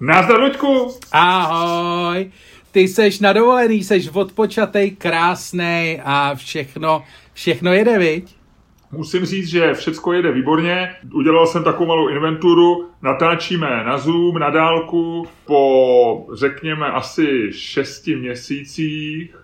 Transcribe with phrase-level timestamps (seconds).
[0.00, 0.88] Nazdar, Luďku!
[1.12, 2.30] Ahoj!
[2.72, 7.02] Ty seš na dovolený, seš odpočatej, krásnej a všechno,
[7.34, 8.36] všechno jede, viď?
[8.92, 10.94] Musím říct, že všecko jede výborně.
[11.14, 12.90] Udělal jsem takovou malou inventuru.
[13.02, 19.36] Natáčíme na Zoom, na dálku po, řekněme, asi šesti měsících.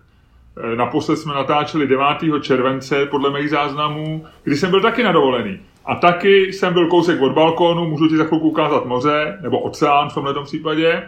[0.72, 2.40] Eh, Naposled jsme natáčeli 9.
[2.40, 5.60] července, podle mých záznamů, kdy jsem byl taky na dovolený.
[5.84, 10.08] A taky jsem byl kousek od balkónu, můžu ti za chvilku ukázat moře, nebo oceán
[10.08, 11.02] v tomhle případě.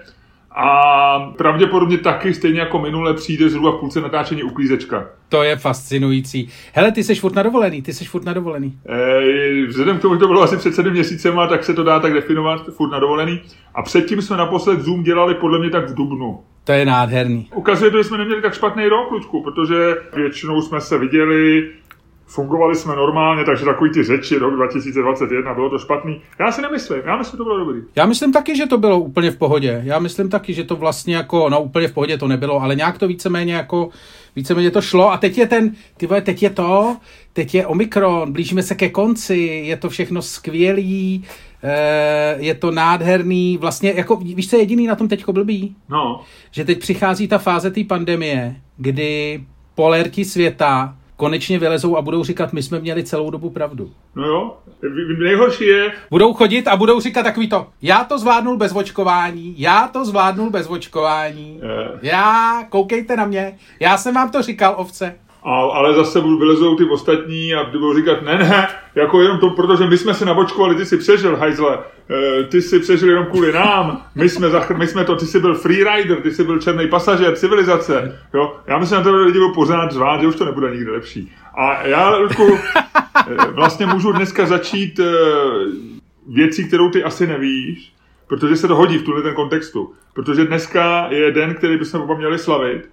[0.59, 5.07] A pravděpodobně taky, stejně jako minule, přijde zhruba v půlce natáčení uklízečka.
[5.29, 6.49] To je fascinující.
[6.73, 8.79] Hele, ty seš furt na dovolený, ty seš furt na dovolený.
[8.89, 12.01] E, vzhledem k tomu, že to bylo asi před sedmi měsícema, tak se to dá
[12.01, 13.41] tak definovat, furt na dovolený.
[13.75, 16.41] A předtím jsme naposled Zoom dělali podle mě tak v Dubnu.
[16.65, 17.49] To je nádherný.
[17.55, 21.71] Ukazuje to, že jsme neměli tak špatný rok, Luďku, protože většinou jsme se viděli,
[22.27, 26.21] fungovali jsme normálně, takže takový ty řeči rok 2021, bylo to špatný.
[26.39, 27.81] Já si nemyslím, já myslím, že to bylo dobrý.
[27.97, 29.81] Já myslím taky, že to bylo úplně v pohodě.
[29.85, 32.99] Já myslím taky, že to vlastně jako, no úplně v pohodě to nebylo, ale nějak
[32.99, 33.89] to víceméně jako,
[34.37, 36.97] víceméně to šlo a teď je ten, ty vole, teď je to,
[37.33, 41.25] teď je Omikron, blížíme se ke konci, je to všechno skvělý,
[41.63, 45.77] eh, je to nádherný, vlastně jako, víš, co je jediný na tom teďko blbý?
[45.89, 52.25] No, Že teď přichází ta fáze té pandemie, kdy polerti světa konečně vylezou a budou
[52.25, 53.91] říkat, my jsme měli celou dobu pravdu.
[54.15, 54.57] no jo.
[54.83, 59.55] V- Nejhorší je, Budou chodit a budou říkat takový to, já to zvládnul bez očkování,
[59.59, 61.99] já to zvládnul bez očkování, Eh.
[62.03, 65.15] já, koukejte na mě, já jsem vám to říkal, ovce.
[65.47, 69.87] A, ale zase vylezou ty ostatní a budou říkat, ne, ne, jako jenom to, protože
[69.87, 71.79] my jsme se nabočkovali, ty jsi přežil, hajzle,
[72.11, 75.41] Eh, ty jsi přežil jenom kvůli nám, my jsme, zachr- my jsme to, ty jsi
[75.41, 79.39] byl freerider, ty jsi byl černý pasažér civilizace, jo, já myslím, že na tebe lidi
[79.39, 81.33] budou pořád řvát, že už to nebude nikdy lepší.
[81.55, 82.59] A já, Ludku,
[83.31, 85.13] eh, vlastně můžu dneska začít eh,
[86.29, 87.93] věcí, kterou ty asi nevíš,
[88.27, 89.93] protože se to hodí v tuhle ten kontextu.
[90.15, 92.89] Protože dneska je den, který bychom měli slavit.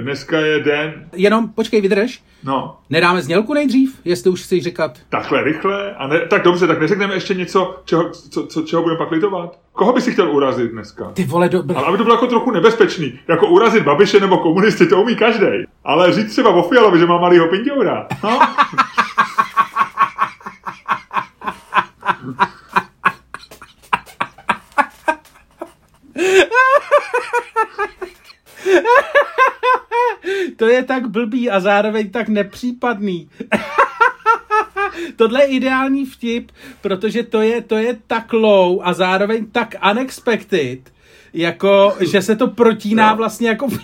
[0.00, 4.98] Dneska je den, Jenom, počkej, vydrž, no, nedáme znělku nejdřív, jestli už chceš říkat.
[5.08, 5.94] takhle rychle.
[5.94, 9.58] A ne, tak dobře, tak neřekneme ještě něco, čeho, co, co, čeho budeme pak litovat?
[9.72, 11.10] Koho by si chtěl urazit dneska?
[11.14, 11.62] Ty vole, do...
[11.76, 13.18] Ale aby to bylo jako trochu nebezpečný.
[13.28, 15.46] Jako urazit Babiše nebo komunisty, to umí každý.
[15.84, 18.06] Ale říct třeba o Fialovi, že má malýho pindoura.
[18.24, 18.40] No?
[30.56, 33.28] To je tak blbý a zároveň tak nepřípadný.
[35.16, 36.50] Tohle je ideální vtip,
[36.80, 40.78] protože to je, to je tak low a zároveň tak unexpected,
[41.32, 43.16] jako, že se to protíná No.
[43.16, 43.66] vlastně jako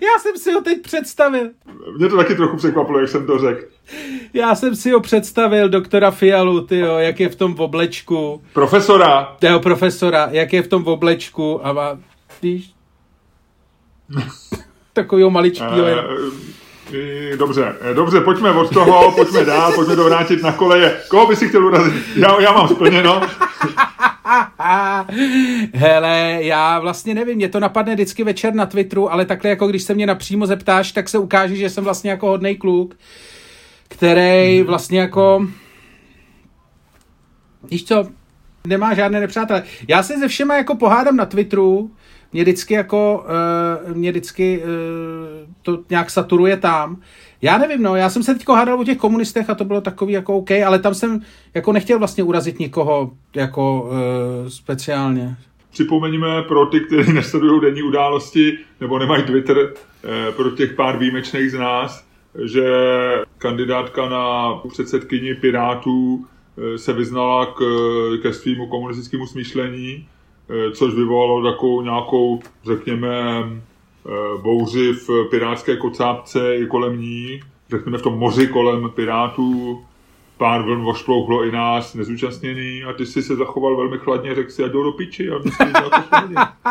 [0.00, 1.50] Já jsem si ho teď představil.
[1.98, 3.64] Mě to taky trochu překvapilo, jak jsem to řekl.
[4.34, 8.42] Já jsem si ho představil, doktora Fialu, tyjo, jak je v tom v oblečku.
[8.52, 11.98] Profesora, Tého profesora, jak je v tom v oblečku a má,
[12.42, 12.71] víš,
[14.92, 15.86] takovýho maličkýho.
[15.86, 15.94] Eh,
[16.92, 20.96] eh, Dobře, eh, dobře, pojďme od toho, pojďme dál, pojďme to vrátit na koleje.
[21.08, 21.94] Koho by si chtěl urazit?
[22.16, 23.22] Já, já mám splněno.
[25.74, 29.82] Hele, já vlastně nevím, mě to napadne vždycky večer na Twitteru, ale takhle jako když
[29.82, 32.96] se mě napřímo zeptáš, tak se ukáže, že jsem vlastně jako hodnej kluk,
[33.88, 35.46] který vlastně jako,
[37.70, 38.06] víš co,
[38.66, 39.62] nemá žádné nepřátelé.
[39.88, 41.90] Já se se všema jako pohádám na Twitteru,
[42.32, 43.24] mě vždycky jako,
[43.88, 44.68] uh, mě vždycky uh,
[45.62, 47.00] to nějak saturuje tam.
[47.42, 50.12] Já nevím, no, já jsem se teď hádal o těch komunistech a to bylo takový
[50.12, 51.20] jako OK, ale tam jsem
[51.54, 55.36] jako nechtěl vlastně urazit nikoho jako uh, speciálně.
[55.72, 59.56] Připomeňme pro ty, kteří nesledují denní události nebo nemají Twitter,
[60.04, 62.06] eh, pro těch pár výjimečných z nás,
[62.44, 62.64] že
[63.38, 66.26] kandidátka na předsedkyni Pirátů
[66.58, 67.62] eh, se vyznala k,
[68.22, 70.21] ke svýmu komunistickému smýšlení, eh,
[70.72, 73.42] což vyvolalo takovou nějakou, řekněme,
[74.06, 74.10] eh,
[74.42, 77.40] bouři v pirátské kocápce i kolem ní,
[77.70, 79.82] řekněme v tom moři kolem Pirátů,
[80.36, 84.64] pár vln vošplouchlo i nás nezúčastněný a ty si se zachoval velmi chladně, řekl si,
[84.64, 85.30] ať jdou do piči.
[85.30, 85.38] A.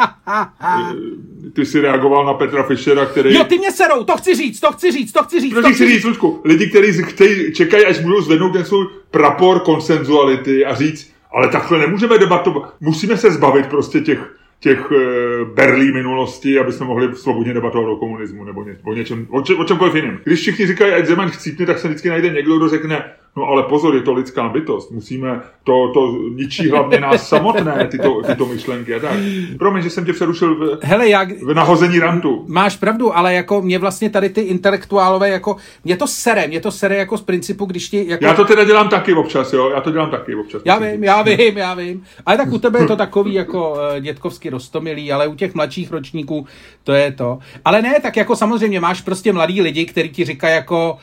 [0.64, 3.34] Eh, ty si reagoval na Petra Fischera, který...
[3.34, 5.76] Jo, ty mě serou, to chci říct, to chci říct, to chci říct, to Prosím
[5.76, 6.06] chci říct.
[6.06, 11.48] říct, lidi, kteří chtějí, čekají, až budou zvednout ten svůj prapor konsenzuality a říct, ale
[11.48, 17.16] takhle nemůžeme debatovat, musíme se zbavit prostě těch, těch eh, berlí minulosti, aby jsme mohli
[17.16, 20.20] svobodně debatovat o komunismu nebo ně, o něčem, o, če, o čemkoliv jiném.
[20.24, 23.64] Když všichni říkají, ať Zeman chcípne, tak se vždycky najde někdo, kdo řekne, No ale
[23.64, 24.92] pozor, je to lidská bytost.
[24.92, 29.00] Musíme, to, to ničí hlavně nás samotné, tyto, tyto myšlenky.
[29.00, 29.20] Tak.
[29.60, 32.46] Promiň, že jsem tě přerušil v, Hele, jak, v nahození rantu.
[32.48, 36.72] Máš pravdu, ale jako mě vlastně tady ty intelektuálové, jako, mě to sere, mě to
[36.72, 38.06] sere jako z principu, když ti...
[38.08, 38.26] Jako...
[38.26, 40.62] Já to teda dělám taky občas, jo, já to dělám taky občas.
[40.66, 42.04] Já vím, já vím, já vím.
[42.26, 45.92] Ale tak u tebe je to takový jako uh, dětkovsky rostomilý, ale u těch mladších
[45.92, 46.48] ročníků
[46.84, 47.40] to je to.
[47.66, 50.98] Ale ne, tak jako samozřejmě máš prostě mladý lidi, kteří ti říkají jako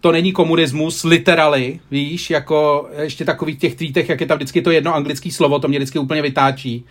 [0.00, 4.70] to není komunismus, literally, víš, jako ještě takových těch tweetech, jak je tam vždycky to
[4.70, 6.84] jedno anglické slovo, to mě vždycky úplně vytáčí.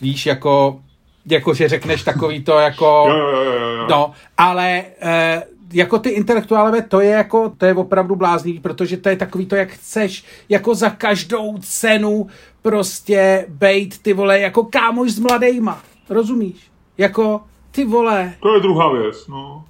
[0.00, 0.80] Víš, jako,
[1.26, 3.06] jako že řekneš takový to jako...
[3.08, 3.86] Jo, jo, jo, jo.
[3.90, 5.42] No, ale e,
[5.72, 9.56] jako ty intelektuálové, to je jako, to je opravdu bláznivý, protože to je takový to,
[9.56, 12.26] jak chceš, jako za každou cenu
[12.62, 15.82] prostě bejt ty vole, jako kámoš s mladejma.
[16.10, 16.70] Rozumíš?
[16.98, 17.40] Jako,
[17.70, 18.34] ty vole.
[18.40, 19.64] To je druhá věc, no.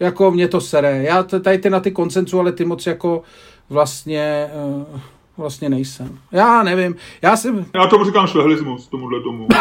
[0.00, 1.02] Jako mě to sere.
[1.02, 3.22] Já tady ty na ty koncensu, ale ty moc jako
[3.70, 5.00] vlastně uh,
[5.38, 6.18] vlastně nejsem.
[6.32, 6.96] Já nevím.
[7.22, 7.66] Já jsem...
[7.74, 9.48] Já tomu říkám šlehlismus, tomuhle tomu.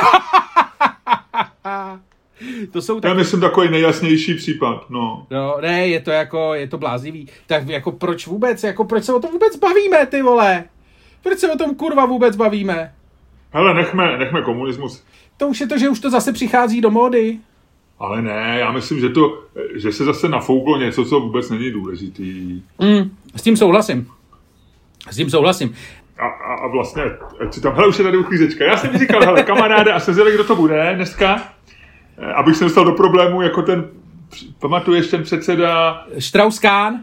[2.72, 3.12] to jsou taky...
[3.12, 5.28] Já myslím takový nejjasnější případ, no.
[5.30, 7.28] No, ne, je to jako, je to blázivý.
[7.48, 10.64] Tak jako proč vůbec, jako proč se o tom vůbec bavíme, ty vole?
[11.24, 12.94] Proč se o tom kurva vůbec bavíme?
[13.52, 15.04] Hele, nechme, nechme komunismus.
[15.38, 17.40] To už je to, že už to zase přichází do módy.
[18.00, 19.44] Ale ne, já myslím, že, to,
[19.76, 22.62] že se zase nafouklo něco, co vůbec není důležitý.
[22.80, 24.08] Mm, s tím souhlasím.
[25.10, 25.76] S tím souhlasím.
[26.20, 27.04] A, a, a vlastně,
[27.40, 28.66] ať si tam, hele, už je tady uklízečka.
[28.66, 31.42] Já jsem říkal, hele, kamaráde, a se zjeli, kdo to bude dneska,
[32.18, 33.90] eh, abych se dostal do problému, jako ten,
[34.60, 36.04] pamatuješ ten předseda...
[36.18, 37.00] Strauss-Kahn?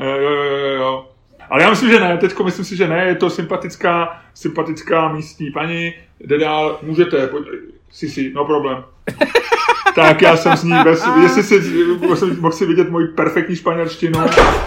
[0.00, 1.08] Jo, jo, jo, jo.
[1.50, 5.50] Ale já myslím, že ne, teďko myslím si, že ne, je to sympatická, sympatická místní
[5.50, 7.46] paní, jde dál, můžete, pojď,
[7.90, 8.84] si si, no problém.
[9.94, 11.62] tak já jsem s ní bez, jestli si,
[12.14, 14.18] jsem mohl si vidět moji perfektní španělštinu,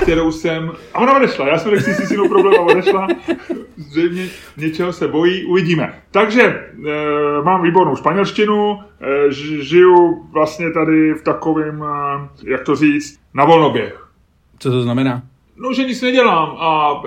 [0.02, 3.08] kterou jsem, a ona odešla, já jsem řekl si si no problém a odešla,
[3.78, 6.02] zřejmě něčeho se bojí, uvidíme.
[6.12, 6.62] Takže e,
[7.44, 9.32] mám výbornou španělštinu, e,
[9.64, 14.08] žiju vlastně tady v takovém, e, jak to říct, na volnoběh.
[14.60, 15.22] Co to znamená?
[15.58, 17.02] No, že nic nedělám a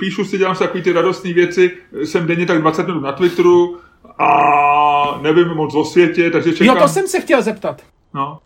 [0.00, 1.70] píšu si, dělám si takové ty radostné věci,
[2.04, 3.78] jsem denně tak 20 minut na Twitteru,
[4.18, 6.76] a nevím moc o světě, takže čekám...
[6.76, 7.82] Jo, to jsem se chtěl zeptat.
[8.14, 8.38] No.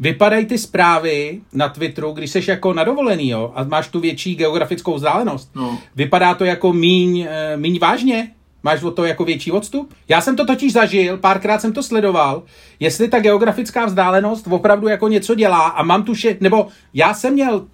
[0.00, 4.34] Vypadají ty zprávy na Twitteru, když jsi jako na dovolený, jo, a máš tu větší
[4.34, 5.50] geografickou vzdálenost.
[5.54, 5.78] No.
[5.96, 8.30] Vypadá to jako míň, eh, míň vážně?
[8.62, 9.94] Máš o to jako větší odstup?
[10.08, 12.42] Já jsem to totiž zažil, párkrát jsem to sledoval,
[12.80, 16.36] jestli ta geografická vzdálenost opravdu jako něco dělá a mám tu še...
[16.40, 17.66] nebo já jsem měl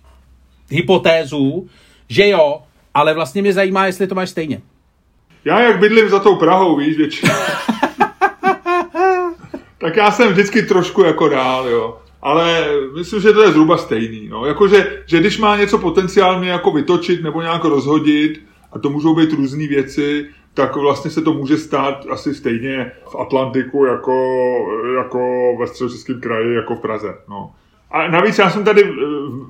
[0.70, 1.68] hypotézu,
[2.08, 2.62] že jo,
[2.94, 4.60] ale vlastně mě zajímá, jestli to máš stejně.
[5.44, 7.34] Já jak bydlím za tou Prahou, víš, většinou.
[9.78, 11.98] tak já jsem vždycky trošku jako dál, jo.
[12.22, 12.66] Ale
[12.96, 14.28] myslím, že to je zhruba stejný.
[14.28, 14.46] No.
[14.46, 18.40] Jakože, že když má něco potenciálně jako vytočit nebo nějak rozhodit,
[18.72, 23.16] a to můžou být různé věci, tak vlastně se to může stát asi stejně v
[23.16, 24.16] Atlantiku jako,
[24.96, 25.20] jako
[25.60, 27.14] ve středočeském kraji, jako v Praze.
[27.28, 27.52] No.
[27.90, 29.46] A navíc já jsem tady v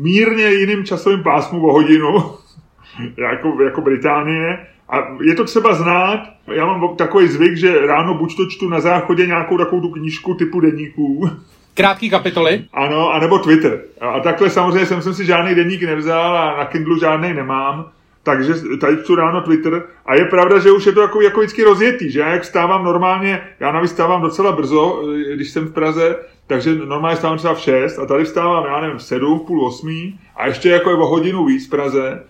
[0.00, 2.34] mírně jiným časovým pásmu o hodinu,
[3.16, 6.20] jako, jako Británie, a je to třeba znát,
[6.54, 10.34] já mám takový zvyk, že ráno buď to čtu na záchodě nějakou takovou tu knížku
[10.34, 11.30] typu deníků.
[11.74, 12.64] Krátký kapitoly.
[12.72, 13.80] Ano, anebo Twitter.
[14.00, 17.90] A takhle samozřejmě jsem, jsem si žádný deník nevzal a na Kindlu žádný nemám.
[18.22, 21.62] Takže tady čtu ráno Twitter a je pravda, že už je to jako, jako vždycky
[21.62, 25.02] rozjetý, že já jak vstávám normálně, já navíc vstávám docela brzo,
[25.34, 26.16] když jsem v Praze,
[26.46, 30.18] takže normálně vstávám třeba v 6 a tady vstávám, já nevím, v 7, půl 8
[30.36, 32.24] a ještě jako je o hodinu víc v Praze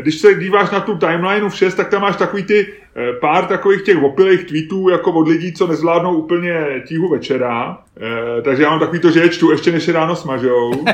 [0.00, 3.46] když se díváš na tu timeline v 6, tak tam máš takový ty eh, pár
[3.46, 7.78] takových těch opilých tweetů jako od lidí, co nezvládnou úplně tíhu večera.
[8.38, 10.72] E, takže já mám takový to, že je čtu ještě než je ráno smažou.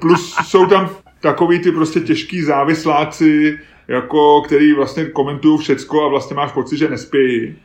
[0.00, 6.36] Plus jsou tam takový ty prostě těžký závisláci, jako, který vlastně komentují všecko a vlastně
[6.36, 7.56] máš pocit, že nespějí.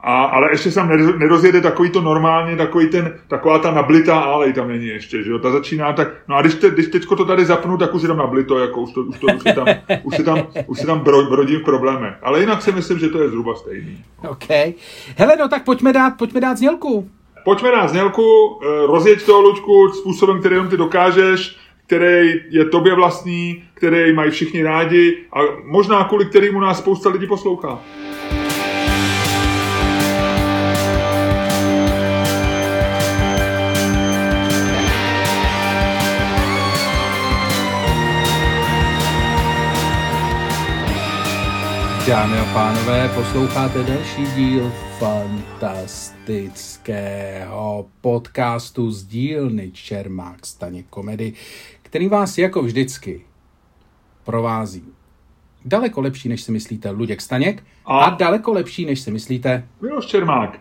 [0.00, 0.80] A, ale ještě se
[1.18, 5.38] nerozjede takový to normálně, takový ten, taková ta nablitá alej tam není ještě, že jo,
[5.38, 8.08] ta začíná tak, no a když, te, když teďko to tady zapnu, tak už je
[8.08, 9.66] tam nablito, jako už to, už to, už je tam,
[10.02, 12.14] už je tam, už je tam bro, brodím v problémech.
[12.22, 14.04] Ale jinak si myslím, že to je zhruba stejný.
[14.28, 14.48] OK.
[15.16, 17.10] Hele, no tak pojďme dát, pojďme dát znělku.
[17.44, 23.64] Pojďme dát znělku, eh, rozjeď toho, Luďku, způsobem, který ty dokážeš, který je tobě vlastní,
[23.74, 27.78] který mají všichni rádi a možná kvůli kterýmu nás spousta lidí poslouchá.
[42.08, 51.32] Dámy a pánové, posloucháte další díl fantastického podcastu z dílny Čermák Staně Komedy,
[51.82, 53.24] který vás jako vždycky
[54.24, 54.84] provází.
[55.64, 60.06] Daleko lepší, než si myslíte Luděk Staněk a, a daleko lepší, než si myslíte Miloš
[60.06, 60.60] Čermák.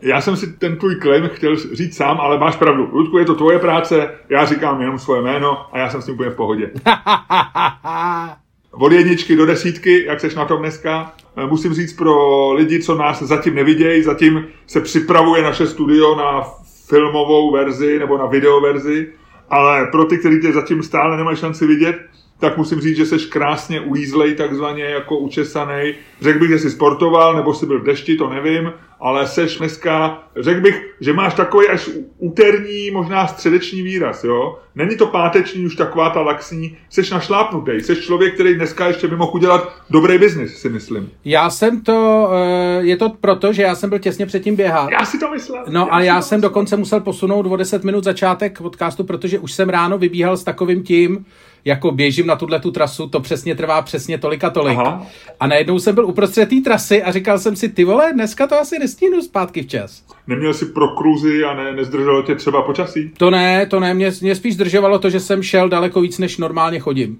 [0.00, 2.88] Já jsem si ten tvůj claim chtěl říct sám, ale máš pravdu.
[2.92, 6.14] Ludku, je to tvoje práce, já říkám jenom svoje jméno a já jsem s tím
[6.14, 6.70] úplně v pohodě.
[8.72, 12.94] Od jedničky do desítky, jak seš na tom dneska, eh, musím říct pro lidi, co
[12.94, 16.42] nás zatím nevidějí, zatím se připravuje naše studio na
[16.88, 19.08] filmovou verzi nebo na videoverzi,
[19.50, 21.96] ale pro ty, kteří tě zatím stále nemají šanci vidět,
[22.38, 25.94] tak musím říct, že seš krásně ujízlej, takzvaně jako učesaný.
[26.20, 30.22] Řekl bych, že jsi sportoval, nebo jsi byl v dešti, to nevím, ale seš dneska,
[30.40, 34.58] řekl bych, že máš takový až úterní, možná středeční výraz, jo.
[34.74, 39.16] Není to páteční, už taková ta laxní, seš našlápnutý, seš člověk, který dneska ještě by
[39.16, 41.10] mohl udělat dobrý biznis, si myslím.
[41.24, 44.90] Já jsem to, eh, je to proto, že já jsem byl těsně předtím běhat.
[44.90, 45.64] Já si to myslel.
[45.68, 46.50] No, já ale já jsem myslel.
[46.50, 50.82] dokonce musel posunout o 10 minut začátek podcastu, protože už jsem ráno vybíhal s takovým
[50.82, 51.24] tím,
[51.64, 54.78] jako běžím na tuhle tu trasu, to přesně trvá přesně tolik a tolik.
[54.78, 55.06] Aha.
[55.40, 58.60] A najednou jsem byl uprostřed té trasy a říkal jsem si, ty vole, dneska to
[58.60, 60.02] asi nestínu zpátky včas.
[60.26, 63.08] Neměl jsi pro kruzy a ne, nezdrželo tě třeba počasí?
[63.18, 66.38] To ne, to ne, mě, mě spíš zdržovalo to, že jsem šel daleko víc, než
[66.38, 67.18] normálně chodím.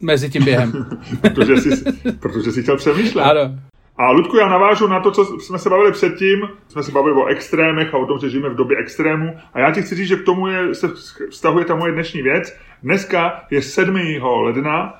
[0.00, 0.72] Mezi tím během.
[1.34, 1.84] protože, jsi,
[2.20, 3.22] protože jsi chtěl přemýšlet.
[3.22, 3.54] ano.
[3.96, 6.38] A Ludku, já navážu na to, co jsme se bavili předtím.
[6.68, 9.34] Jsme se bavili o extrémech a o tom, že žijeme v době extrému.
[9.54, 10.88] A já ti chci říct, že k tomu je, se
[11.30, 12.56] vztahuje ta moje dnešní věc.
[12.82, 13.96] Dneska je 7.
[14.44, 14.94] ledna,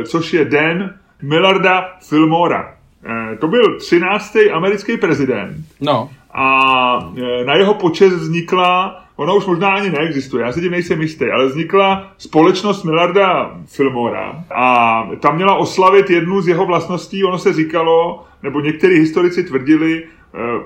[0.00, 2.74] eh, což je den Millarda Fillmora.
[3.32, 4.36] Eh, To byl 13.
[4.52, 10.52] americký prezident No, a e, na jeho počest vznikla, ona už možná ani neexistuje, já
[10.52, 16.48] si tím nejsem jistý, ale vznikla společnost Millarda Fillmora a tam měla oslavit jednu z
[16.48, 20.04] jeho vlastností, ono se říkalo, nebo někteří historici tvrdili, e,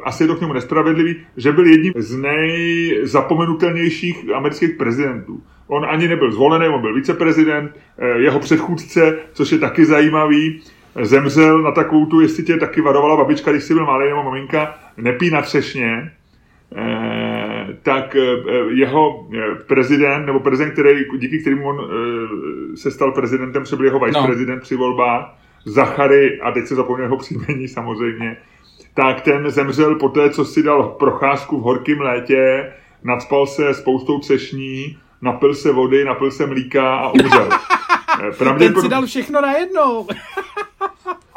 [0.04, 5.42] asi je to k němu nespravedlivý, že byl jedním z nejzapomenutelnějších amerických prezidentů.
[5.66, 10.60] On ani nebyl zvolený, on byl viceprezident, e, jeho předchůdce, což je taky zajímavý,
[11.00, 14.74] zemřel na takovou tu, jestli tě taky varovala babička, když jsi byl malý nebo maminka,
[14.96, 16.12] nepí na třešně,
[16.76, 18.20] eh, tak eh,
[18.70, 21.90] jeho eh, prezident, nebo prezident, který, díky kterému on
[22.74, 27.16] se stal prezidentem, třeba byl jeho viceprezident při volbách, Zachary, a teď se zapomněl jeho
[27.16, 28.36] příjmení samozřejmě,
[28.94, 32.72] tak ten zemřel po té, co si dal procházku v horkém létě,
[33.04, 37.48] nadspal se spoustou třešní, napil se vody, napil se mlíka a umřel.
[38.40, 40.06] Eh, ten si dal všechno najednou.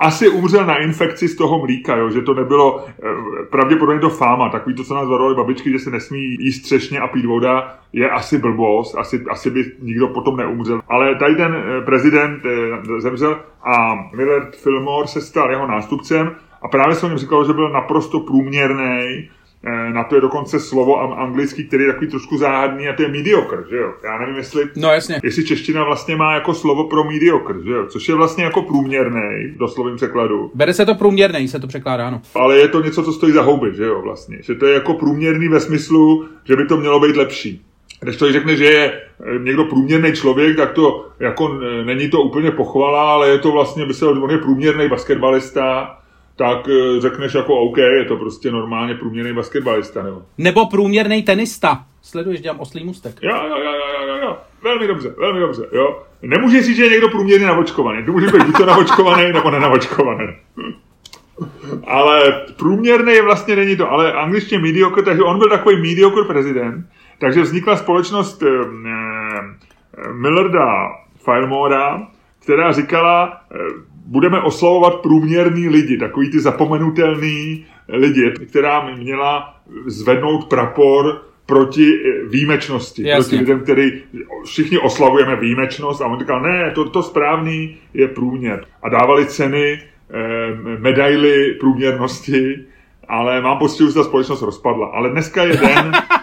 [0.01, 4.50] asi umřel na infekci z toho mlíka, jo, že to nebylo, eh, pravděpodobně to fáma,
[4.50, 8.10] takový to, co nás varovali babičky, že se nesmí jíst třešně a pít voda, je
[8.10, 10.81] asi blbost, asi, asi by nikdo potom neumřel.
[10.89, 16.67] Ale tady ten eh, prezident eh, zemřel a Millard Fillmore se stal jeho nástupcem a
[16.67, 19.29] právě se o něm říkalo, že byl naprosto průměrný,
[19.93, 23.57] na to je dokonce slovo anglický, který je takový trošku záhadný a to je mediocre,
[23.69, 23.93] že jo?
[24.03, 25.19] Já nevím, jestli, No jasně.
[25.23, 27.85] jestli čeština vlastně má jako slovo pro mediocre, že jo?
[27.87, 30.51] Což je vlastně jako průměrný v doslovném překladu.
[30.53, 32.21] Bere se to průměrný, se to překládá, ano.
[32.35, 34.37] Ale je to něco, co stojí za houby, že jo, vlastně.
[34.41, 37.61] Že to je jako průměrný ve smyslu, že by to mělo být lepší.
[37.99, 38.91] Když to řekne, že je
[39.35, 43.51] eh, někdo průměrný člověk, tak to jako eh, není to úplně pochvala, ale je to
[43.51, 45.97] vlastně, by se on je průměrný basketbalista,
[46.41, 50.21] tak eh, řekneš jako OK, je to prostě normálně průměrný basketbalista, nebo?
[50.38, 51.83] Nebo průměrný tenista.
[52.01, 53.15] Sleduješ, dělám oslý mustek.
[53.21, 54.38] Jo, jo, jo, jo, jo, jo.
[54.63, 56.03] Velmi dobře, velmi dobře, jo.
[56.21, 58.05] Nemůžeš říct, že je někdo průměrně navočkovaný.
[58.05, 60.27] To může být buď to navočkovaný, nebo nenavočkovaný.
[61.88, 66.86] Ale průměrný je vlastně není to, ale angličtě mediocre, takže on byl takový mediocre prezident,
[67.19, 70.89] takže vznikla společnost eh, eh, Millarda
[71.25, 72.07] Fillmora,
[72.39, 73.57] která říkala, eh,
[74.05, 79.55] budeme oslavovat průměrný lidi, takový ty zapomenutelný lidi, která měla
[79.86, 83.24] zvednout prapor proti eh, výjimečnosti, Jasně.
[83.24, 83.91] proti lidem, který
[84.46, 88.65] všichni oslavujeme výjimečnost a on říkal, ne, to, to správný je průměr.
[88.84, 92.65] A dávali ceny, eh, medaily průměrnosti,
[93.08, 94.88] ale mám pocit, že už ta společnost rozpadla.
[94.88, 95.91] Ale dneska je den,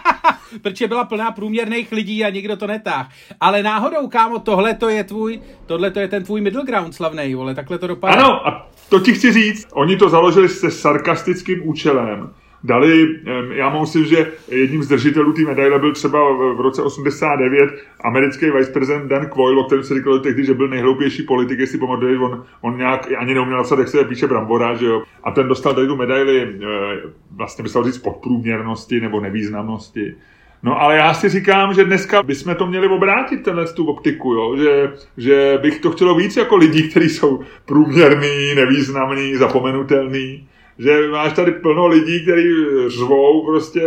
[0.63, 3.11] Protože byla plná průměrných lidí a nikdo to netáh.
[3.41, 7.35] Ale náhodou, kámo, tohle to je tvůj, tohle to je ten tvůj middle ground slavnej,
[7.35, 8.15] vole, takhle to dopadá.
[8.15, 9.69] Ano, a to ti chci říct.
[9.73, 12.31] Oni to založili se sarkastickým účelem.
[12.65, 13.21] Dali,
[13.53, 16.19] já myslím, že jedním z držitelů té medaile byl třeba
[16.55, 17.71] v roce 89
[18.05, 22.19] americký viceprezident Dan Quayle, o kterém se říkalo tehdy, že byl nejhloupější politik, jestli pamatuješ,
[22.19, 25.03] on, on nějak ani neuměl napsat, jak se píše Brambora, že jo.
[25.25, 26.67] A ten dostal tady tu medaili, eh,
[27.31, 30.15] vlastně by se říct podprůměrnosti nebo nevýznamnosti.
[30.63, 34.57] No ale já si říkám, že dneska bychom to měli obrátit, tenhle tu optiku, jo?
[34.57, 40.49] Že, že bych to chtělo víc jako lidí, kteří jsou průměrný, nevýznamný, zapomenutelný.
[40.79, 42.49] Že máš tady plno lidí, kteří
[42.89, 43.83] řvou prostě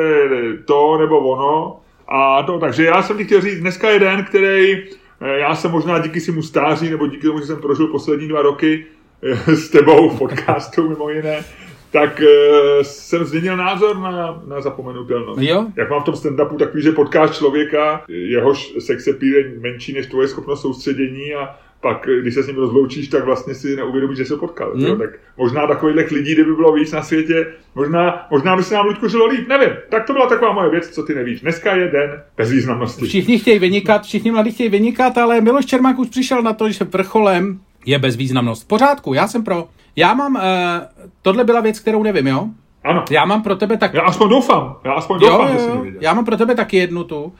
[0.65, 1.79] to nebo ono.
[2.07, 5.71] A to, takže já jsem ti chtěl říct, dneska je den, který eh, já jsem
[5.71, 8.85] možná díky svému stáří, nebo díky tomu, že jsem prožil poslední dva roky
[9.23, 11.43] eh, s tebou v podcastu mimo jiné,
[11.91, 15.41] tak uh, jsem změnil názor na, na zapomenutelnost.
[15.41, 15.67] Jo?
[15.75, 20.27] Jak mám v tom stand-upu takový, že potkáš člověka, jehož sex je menší než tvoje
[20.27, 24.37] schopnost soustředění a pak, když se s ním rozloučíš, tak vlastně si neuvědomíš, že se
[24.37, 24.73] potkal.
[24.75, 24.97] Hmm.
[24.97, 29.07] Tak možná takových lidí, kdyby bylo víc na světě, možná, možná by se nám Luďku
[29.07, 29.69] žilo líp, nevím.
[29.89, 31.41] Tak to byla taková moje věc, co ty nevíš.
[31.41, 33.05] Dneska je den bezvýznamnosti.
[33.05, 36.85] Všichni chtějí vynikat, všichni mladí chtějí vynikat, ale Miloš Čermák už přišel na to, že
[36.85, 38.63] vrcholem je bezvýznamnost.
[38.63, 39.67] V pořádku, já jsem pro.
[39.95, 40.41] Já mám, uh,
[41.21, 42.47] tohle byla věc, kterou nevím, jo?
[42.83, 43.05] Ano.
[43.11, 43.93] Já mám pro tebe tak...
[43.93, 47.03] Já aspoň doufám, já aspoň doufám, jo, jo, že Já mám pro tebe taky jednu
[47.03, 47.33] tu uh,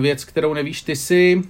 [0.00, 0.82] věc, kterou nevíš.
[0.82, 1.42] Ty si,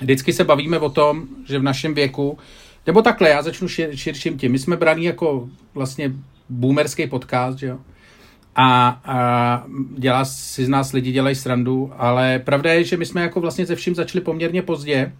[0.00, 2.38] vždycky se bavíme o tom, že v našem věku,
[2.86, 4.52] nebo takhle, já začnu šir, širším tím.
[4.52, 6.12] My jsme braní jako vlastně
[6.48, 7.78] boomerský podcast, že jo?
[8.56, 9.64] A, a
[9.98, 13.66] dělá si z nás lidi, dělají srandu, ale pravda je, že my jsme jako vlastně
[13.66, 15.12] ze vším začali poměrně pozdě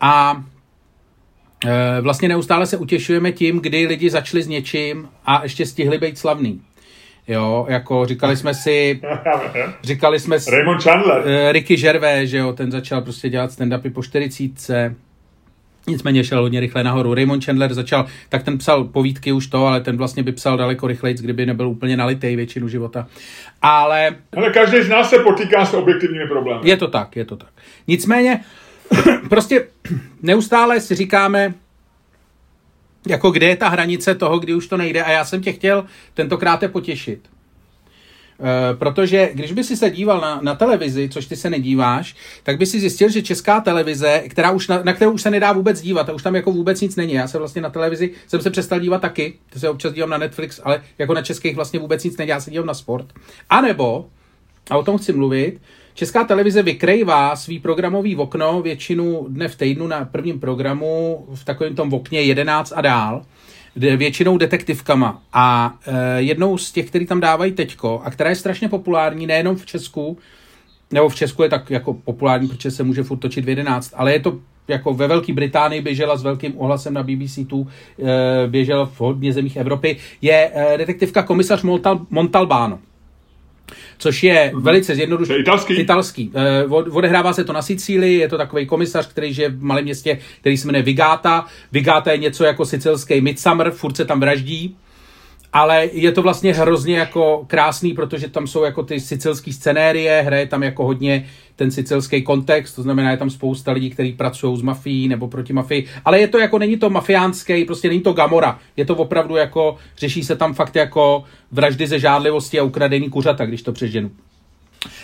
[0.00, 0.42] a
[2.00, 6.60] vlastně neustále se utěšujeme tím, kdy lidi začali s něčím a ještě stihli být slavný.
[7.28, 9.00] Jo, jako říkali jsme si,
[9.82, 11.18] říkali jsme si, Raymond Chandler.
[11.18, 14.92] Uh, Ricky Gervais, že jo, ten začal prostě dělat stand-upy po 40.
[15.86, 17.14] Nicméně šel hodně rychle nahoru.
[17.14, 20.86] Raymond Chandler začal, tak ten psal povídky už to, ale ten vlastně by psal daleko
[20.86, 23.06] rychleji, kdyby nebyl úplně nalitej většinu života.
[23.62, 24.16] Ale...
[24.36, 26.70] Ale každý z nás se potýká s objektivními problémy.
[26.70, 27.48] Je to tak, je to tak.
[27.86, 28.40] Nicméně,
[29.28, 29.68] prostě
[30.22, 31.54] neustále si říkáme,
[33.06, 35.86] jako kde je ta hranice toho, kdy už to nejde a já jsem tě chtěl
[36.14, 37.20] tentokrát je potěšit.
[38.40, 42.58] E, protože když by si se díval na, na televizi, což ty se nedíváš, tak
[42.58, 45.80] by si zjistil, že česká televize, která už na, na kterou už se nedá vůbec
[45.80, 47.12] dívat, a už tam jako vůbec nic není.
[47.12, 50.18] Já se vlastně na televizi jsem se přestal dívat taky, to se občas dívám na
[50.18, 53.06] Netflix, ale jako na českých vlastně vůbec nic není, já se dívám na sport.
[53.50, 54.06] A nebo,
[54.70, 55.60] a o tom chci mluvit,
[55.94, 61.74] Česká televize vykrejvá svý programový okno většinu dne v týdnu na prvním programu v takovém
[61.74, 63.22] tom okně 11 a dál,
[63.76, 65.22] většinou detektivkama.
[65.32, 69.56] A e, jednou z těch, který tam dávají teďko, a která je strašně populární nejenom
[69.56, 70.18] v Česku,
[70.90, 74.12] nebo v Česku je tak jako populární, protože se může furt točit v 11, ale
[74.12, 78.86] je to jako ve Velké Británii běžela s velkým ohlasem na BBC tu, e, běžela
[78.86, 82.78] v hodně zemích Evropy, je e, detektivka komisař Montal, Montalbano
[83.98, 84.60] což je mm-hmm.
[84.60, 85.38] velice zjednodušený.
[85.38, 85.74] Italský.
[85.74, 86.32] Italský.
[86.34, 90.18] Eh, odehrává se to na Sicílii, je to takový komisař, který žije v malém městě,
[90.40, 91.46] který se jmenuje Vigata.
[91.72, 94.76] Vigata je něco jako sicilský Midsummer, furt se tam vraždí
[95.54, 100.46] ale je to vlastně hrozně jako krásný, protože tam jsou jako ty sicilské scenérie, hraje
[100.46, 104.62] tam jako hodně ten sicilský kontext, to znamená, je tam spousta lidí, kteří pracují s
[104.62, 108.58] mafií nebo proti mafii, ale je to jako, není to mafiánský, prostě není to Gamora,
[108.76, 113.46] je to opravdu jako, řeší se tam fakt jako vraždy ze žádlivosti a ukradení kuřata,
[113.46, 114.10] když to přeženu.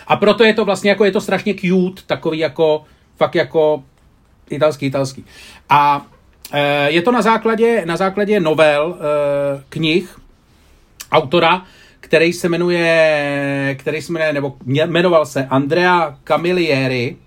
[0.07, 2.83] A proto je to vlastně jako, je to strašně cute, takový jako,
[3.17, 3.83] fakt jako
[4.49, 5.25] italský, italský.
[5.69, 6.05] A
[6.51, 10.20] e, je to na základě, na základě novel, e, knih,
[11.11, 11.65] autora,
[11.99, 17.17] který se jmenuje, který se jmenuje, nebo jmenoval se Andrea Camilleri,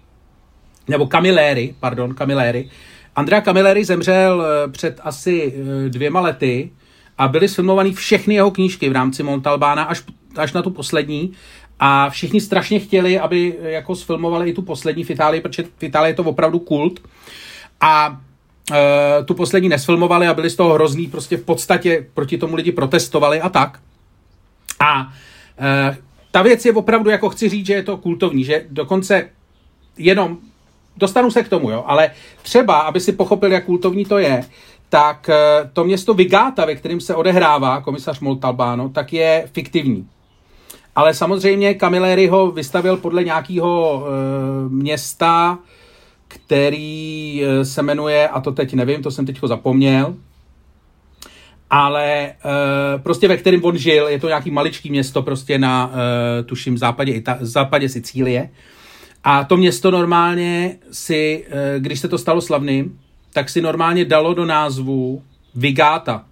[0.88, 2.70] nebo Camilleri, pardon, Camilleri.
[3.16, 6.70] Andrea Camilleri zemřel eh, před asi eh, dvěma lety
[7.18, 10.02] a byly sfilmované všechny jeho knížky v rámci Montalbána až,
[10.36, 11.32] až na tu poslední
[11.78, 15.82] a všichni strašně chtěli, aby eh, jako sfilmovali i tu poslední v Itálii, protože v
[15.82, 17.00] Itálii je to opravdu kult.
[17.80, 18.20] A
[18.72, 22.72] e, tu poslední nesfilmovali a byli z toho hrozný, prostě v podstatě proti tomu lidi
[22.72, 23.80] protestovali a tak.
[24.80, 25.12] A
[25.58, 25.96] e,
[26.30, 29.30] ta věc je opravdu, jako chci říct, že je to kultovní, že dokonce
[29.98, 30.38] jenom,
[30.96, 32.10] dostanu se k tomu, jo, ale
[32.42, 34.44] třeba, aby si pochopil, jak kultovní to je,
[34.88, 35.34] tak e,
[35.72, 40.08] to město Vigata, ve kterém se odehrává komisař Moltalbano, tak je fiktivní.
[40.96, 45.58] Ale samozřejmě Camilleri ho vystavil podle nějakého e, města,
[46.34, 50.14] který eh, se jmenuje, a to teď nevím, to jsem teď zapomněl,
[51.70, 56.46] ale uh, prostě ve kterém on žil, je to nějaký maličký město prostě na, uh,
[56.46, 58.50] tuším, západě, Ita- západě Sicílie.
[59.24, 63.00] A to město normálně si, uh, když se to stalo slavným,
[63.32, 65.22] tak si normálně dalo do názvu
[65.54, 66.24] Vigata.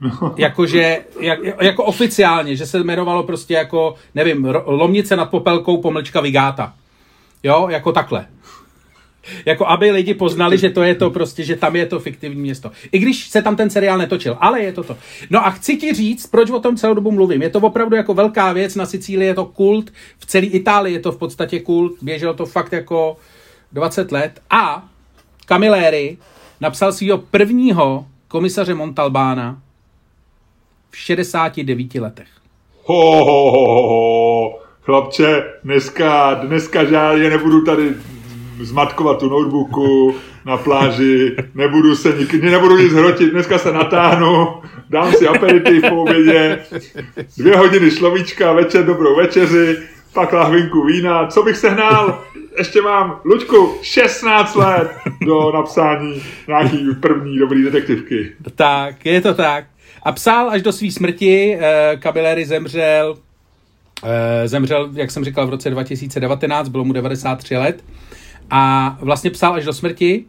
[0.36, 6.74] Jakože, jak, jako oficiálně, že se jmenovalo prostě jako, nevím, Lomnice nad Popelkou, pomlčka Vigata.
[7.42, 8.26] Jo, jako takhle.
[9.46, 12.70] Jako aby lidi poznali, že to je to prostě, že tam je to fiktivní město.
[12.92, 14.96] I když se tam ten seriál netočil, ale je to to.
[15.30, 17.42] No a chci ti říct, proč o tom celou dobu mluvím.
[17.42, 21.00] Je to opravdu jako velká věc, na Sicílii je to kult, v celé Itálii je
[21.00, 23.16] to v podstatě kult, běželo to fakt jako
[23.72, 24.88] 20 let a
[25.46, 26.18] Camilleri
[26.60, 29.62] napsal svého prvního komisaře Montalbána
[30.90, 32.28] v 69 letech.
[32.84, 34.67] Ho, ho, ho, ho.
[34.88, 37.94] Chlapče, dneska, dneska žádně nebudu tady
[38.60, 40.14] zmatkovat tu notebooku
[40.46, 44.48] na pláži, nebudu se nikdy, nebudu nic hrotit, dneska se natáhnu,
[44.90, 46.58] dám si aperitiv po obědě,
[47.38, 49.76] dvě hodiny šlovíčka, večer dobrou večeři,
[50.12, 52.24] pak lahvinku vína, co bych sehnal?
[52.58, 54.90] Ještě mám, Luďku, 16 let
[55.26, 58.32] do napsání nějaký první dobrý detektivky.
[58.54, 59.64] Tak, je to tak.
[60.02, 61.58] A psal až do své smrti,
[61.98, 63.27] Kabilery zemřel, eh,
[64.44, 67.84] zemřel, jak jsem říkal, v roce 2019, bylo mu 93 let.
[68.50, 70.24] A vlastně psal až do smrti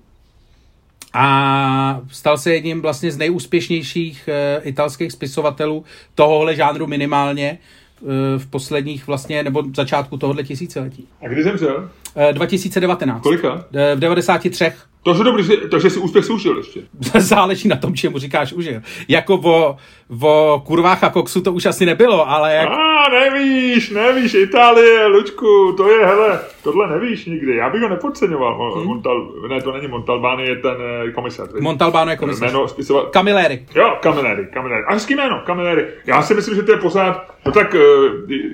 [1.14, 7.58] a stal se jedním vlastně z nejúspěšnějších uh, italských spisovatelů tohohle žánru minimálně
[8.02, 11.08] uh, v posledních vlastně, nebo začátku tohohle tisíciletí.
[11.22, 11.90] A kdy zemřel?
[12.16, 13.22] Uh, 2019.
[13.22, 13.66] Kolika?
[13.96, 14.72] V 93.
[15.14, 16.82] To je dobrý, takže si úspěch soužil ještě.
[17.20, 18.82] Záleží na tom, čemu říkáš užil.
[19.08, 19.78] Jako o,
[20.22, 22.70] o kurvách a koksu to už asi nebylo, ale jak...
[22.70, 27.56] A nevíš, nevíš, Itálie, Lučku, to je, hele, tohle nevíš nikdy.
[27.56, 28.74] Já bych ho nepodceňoval.
[28.76, 28.86] Hmm.
[28.86, 30.76] Montal, ne, to není Montalbán, je ten
[31.08, 31.50] eh, komisař.
[31.60, 32.52] Montalbán je komisař.
[32.52, 33.10] Jméno spisovat.
[33.12, 33.66] Camilleri.
[33.76, 34.84] Jo, Camilleri, Camilleri.
[34.88, 35.86] A hezký jméno, Camilleri.
[36.06, 37.80] Já si myslím, že to je pořád, no tak, eh,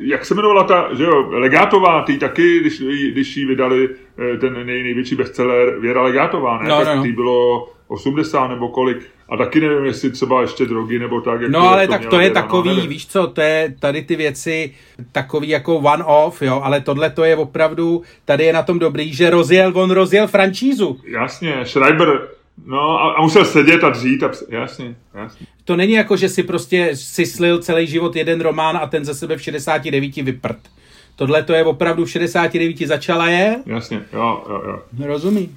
[0.02, 4.54] jak se jmenovala ta, že jo, Legátová, ty taky, když, když jí vydali eh, ten
[4.54, 6.70] nej, největší bestseller Věra Legátová, ne?
[6.70, 7.04] No, tak no.
[7.04, 8.98] tý bylo 80 nebo kolik.
[9.30, 11.42] A taky nevím, jestli třeba ještě drogy nebo tak.
[11.42, 12.90] Jak No to, ale jak tak to je Věra, takový, no, nevím.
[12.90, 14.74] víš co, to je tady ty věci
[15.12, 19.30] takový jako one-off, jo, ale tohle to je opravdu, tady je na tom dobrý, že
[19.30, 21.00] rozjel, on rozjel franšízu.
[21.08, 22.28] Jasně, Schreiber,
[22.66, 25.48] no a, a musel sedět a dřít a jasně, jasně.
[25.66, 29.14] To není jako, že si prostě si slil celý život jeden román a ten ze
[29.16, 30.60] sebe v 69 vyprt.
[31.16, 35.08] Tohle to je opravdu v 69 začala je, Jasně, jo, jo, jo.
[35.08, 35.50] rozumí.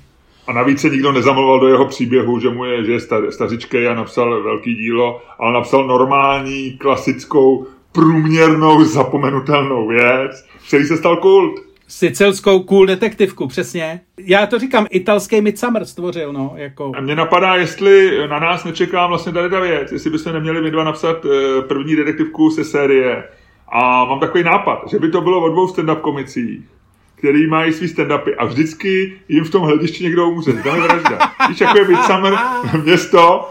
[0.49, 3.89] A navíc se nikdo nezamloval do jeho příběhu, že mu je, že je star, stařičkej
[3.89, 11.61] a napsal velký dílo, ale napsal normální, klasickou, průměrnou, zapomenutelnou věc, který se stal kult.
[11.89, 14.01] Sicilskou cool detektivku, přesně.
[14.19, 16.93] Já to říkám, italský Midsummer stvořil, no, jako...
[16.97, 20.71] A mě napadá, jestli na nás nečeká vlastně tady ta věc, jestli bychom neměli my
[20.71, 23.25] dva napsat eh, první detektivku se série.
[23.69, 26.61] A mám takový nápad, že by to bylo o dvou stand-up komicích,
[27.19, 30.53] který mají svý stand-upy a vždycky jim v tom hledišti někdo umře.
[30.53, 31.19] Tam je vražda.
[31.49, 32.35] Víš, jako je Midsummer
[32.85, 33.51] město,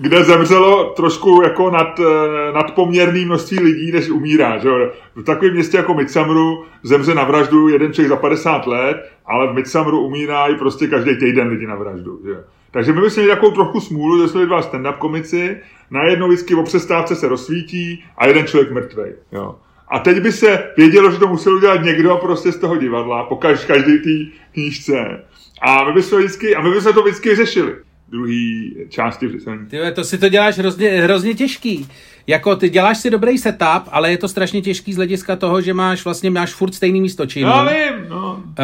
[0.00, 4.58] kde zemřelo trošku jako nad, eh, nadpoměrný množství lidí, než umírá.
[4.58, 4.70] Že?
[5.16, 9.54] V takovém městě jako Midsummeru zemře na vraždu jeden člověk za 50 let, ale v
[9.54, 12.20] Midsummeru umírají prostě každý týden lidi na vraždu.
[12.24, 12.34] Že?
[12.70, 15.56] Takže my bychom měli takovou trochu smůlu, že jsme dva stand-up komici,
[15.90, 19.14] najednou vždycky o přestávce se rozsvítí a jeden člověk mrtvej.
[19.32, 19.56] Jo.
[19.90, 23.34] A teď by se vědělo, že to musel udělat někdo prostě z toho divadla, po
[23.36, 25.24] kaž- každý té knížce.
[25.62, 27.74] A my bychom vždycky, a my bychom to vždycky řešili.
[28.08, 29.66] Druhý části představení.
[29.66, 31.88] Ty to si to děláš hrozně, hrozně těžký.
[32.26, 35.74] Jako ty děláš si dobrý setup, ale je to strašně těžký z hlediska toho, že
[35.74, 37.48] máš vlastně máš furt stejný místo činu.
[37.48, 38.54] Já vím, no, Uh,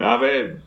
[0.00, 0.62] já vím.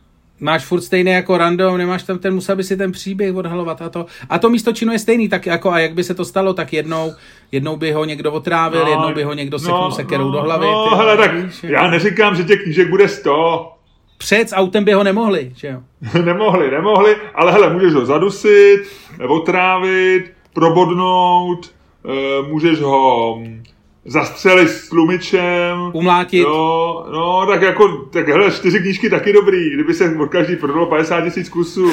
[0.45, 3.89] Máš furt stejný jako random, nemáš tam ten, musel by si ten příběh odhalovat a
[3.89, 4.05] to.
[4.29, 6.73] A to místo činu je stejný, tak jako a jak by se to stalo, tak
[6.73, 7.13] jednou,
[7.51, 10.65] jednou by ho někdo otrávil, no, jednou by ho někdo seknul sekerou do hlavy.
[10.65, 13.71] No, ty, hele, tak víš, já neříkám, že těch knížek bude 100.
[14.17, 15.79] Před s autem by ho nemohli, že jo?
[16.25, 18.81] nemohli, nemohli, ale hele, můžeš ho zadusit,
[19.27, 21.71] otrávit, probodnout,
[22.05, 23.63] eh, můžeš ho hm,
[24.05, 25.77] zastřelit s tlumičem.
[25.93, 26.39] Umlátit.
[26.39, 30.85] Jo, no, tak jako, tak hele, čtyři knížky taky dobrý, kdyby se od každý prodalo
[30.85, 31.91] 50 tisíc kusů.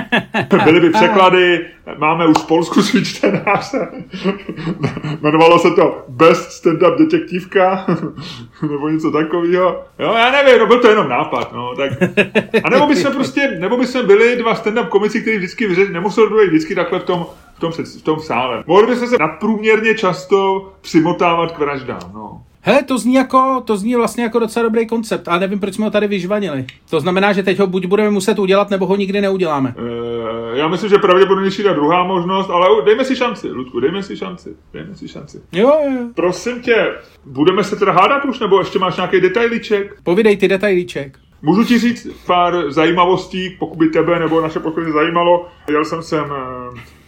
[0.64, 1.66] Byly by překlady,
[1.98, 3.88] máme už v Polsku svůj čtenáře.
[5.20, 7.86] Jmenovalo se to Best Stand-Up detektivka,
[8.70, 9.84] nebo něco takového.
[9.98, 11.92] Jo, já nevím, no byl to jenom nápad, no, tak.
[12.64, 15.94] A nebo by jsme prostě, nebo by jsme byli dva stand-up komici, který vždycky vyřešili,
[15.94, 17.26] nemusel by být vždycky takhle v tom,
[17.68, 18.64] v tom, v tom sále.
[18.66, 22.42] Mohli bychom se nadprůměrně často přimotávat k vraždám, no.
[22.62, 25.84] Hele, to zní jako, to zní vlastně jako docela dobrý koncept, ale nevím, proč jsme
[25.84, 26.64] ho tady vyžvanili.
[26.90, 29.74] To znamená, že teď ho buď budeme muset udělat, nebo ho nikdy neuděláme.
[29.78, 34.16] Eh, Já myslím, že pravděpodobnější ta druhá možnost, ale dejme si šanci, Ludku, dejme si
[34.16, 35.40] šanci, dejme si šanci.
[35.52, 35.98] Jo, jo.
[36.14, 36.86] Prosím tě,
[37.26, 39.96] budeme se teda hádat už, nebo ještě máš nějaký detailíček?
[40.02, 41.18] Povídej ty detailíček.
[41.42, 45.46] Můžu ti říct pár zajímavostí, pokud by tebe nebo naše posluchače zajímalo.
[45.70, 46.34] Jel jsem sem eh,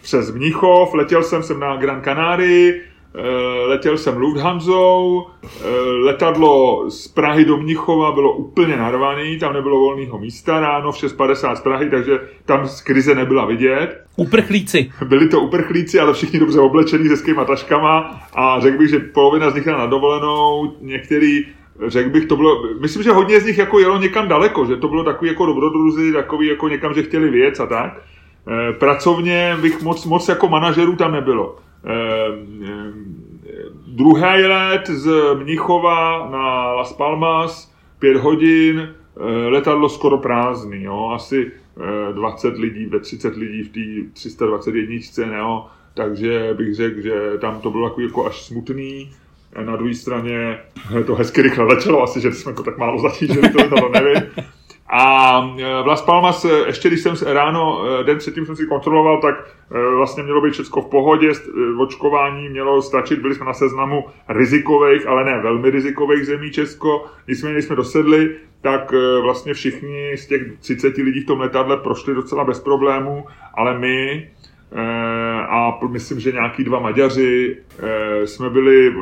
[0.03, 2.81] přes Mnichov, letěl jsem sem na Gran Canarii,
[3.15, 5.67] eh, letěl jsem Lufthansou, eh,
[6.03, 11.55] letadlo z Prahy do Mnichova bylo úplně narvaný, tam nebylo volného místa ráno v 6.50
[11.55, 14.03] z Prahy, takže tam z krize nebyla vidět.
[14.15, 14.91] Uprchlíci.
[15.05, 19.49] Byli to uprchlíci, ale všichni dobře oblečení se skýma taškama a řekl bych, že polovina
[19.49, 21.45] z nich na dovolenou, některý
[21.87, 24.87] Řekl bych, to bylo, myslím, že hodně z nich jako jelo někam daleko, že to
[24.87, 28.01] bylo takový jako dobrodruzi, takový jako někam, že chtěli věc a tak.
[28.47, 31.55] E, pracovně bych moc, moc jako manažerů tam nebylo.
[31.85, 32.93] E, e,
[33.87, 41.51] druhý let z Mnichova na Las Palmas, pět hodin, eh, letadlo skoro prázdný, jo, asi
[42.13, 47.71] 20 lidí, ve 30 lidí v té 321, jo, takže bych řekl, že tam to
[47.71, 49.11] bylo takový jako až smutný.
[49.65, 50.59] Na druhé straně
[51.05, 54.23] to hezky rychle začalo, asi, že jsme to tak málo zatížili, to, to nevím.
[54.95, 55.39] A
[55.83, 59.35] v Las Palmas, ještě když jsem ráno, den předtím jsem si kontroloval, tak
[59.97, 61.31] vlastně mělo být všechno v pohodě,
[61.79, 67.61] očkování mělo stačit, byli jsme na seznamu rizikových, ale ne velmi rizikových zemí Česko, nicméně
[67.61, 72.59] jsme dosedli, tak vlastně všichni z těch 30 lidí v tom letadle prošli docela bez
[72.59, 74.29] problémů, ale my,
[75.49, 77.57] a myslím, že nějaký dva Maďaři
[78.25, 78.95] jsme byli,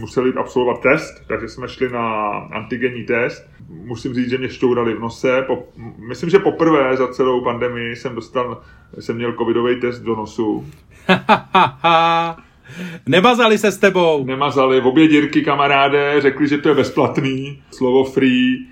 [0.00, 3.50] museli absolvovat test, takže jsme šli na antigenní test.
[3.68, 5.42] Musím říct, že mě šťourali v nose.
[5.46, 5.68] Po,
[6.08, 8.60] myslím, že poprvé za celou pandemii jsem dostal,
[8.98, 10.66] jsem měl covidový test do nosu.
[13.06, 14.24] Nemazali se s tebou.
[14.24, 14.80] Nemazali.
[14.80, 17.62] V obě dírky kamaráde řekli, že to je bezplatný.
[17.70, 18.71] Slovo free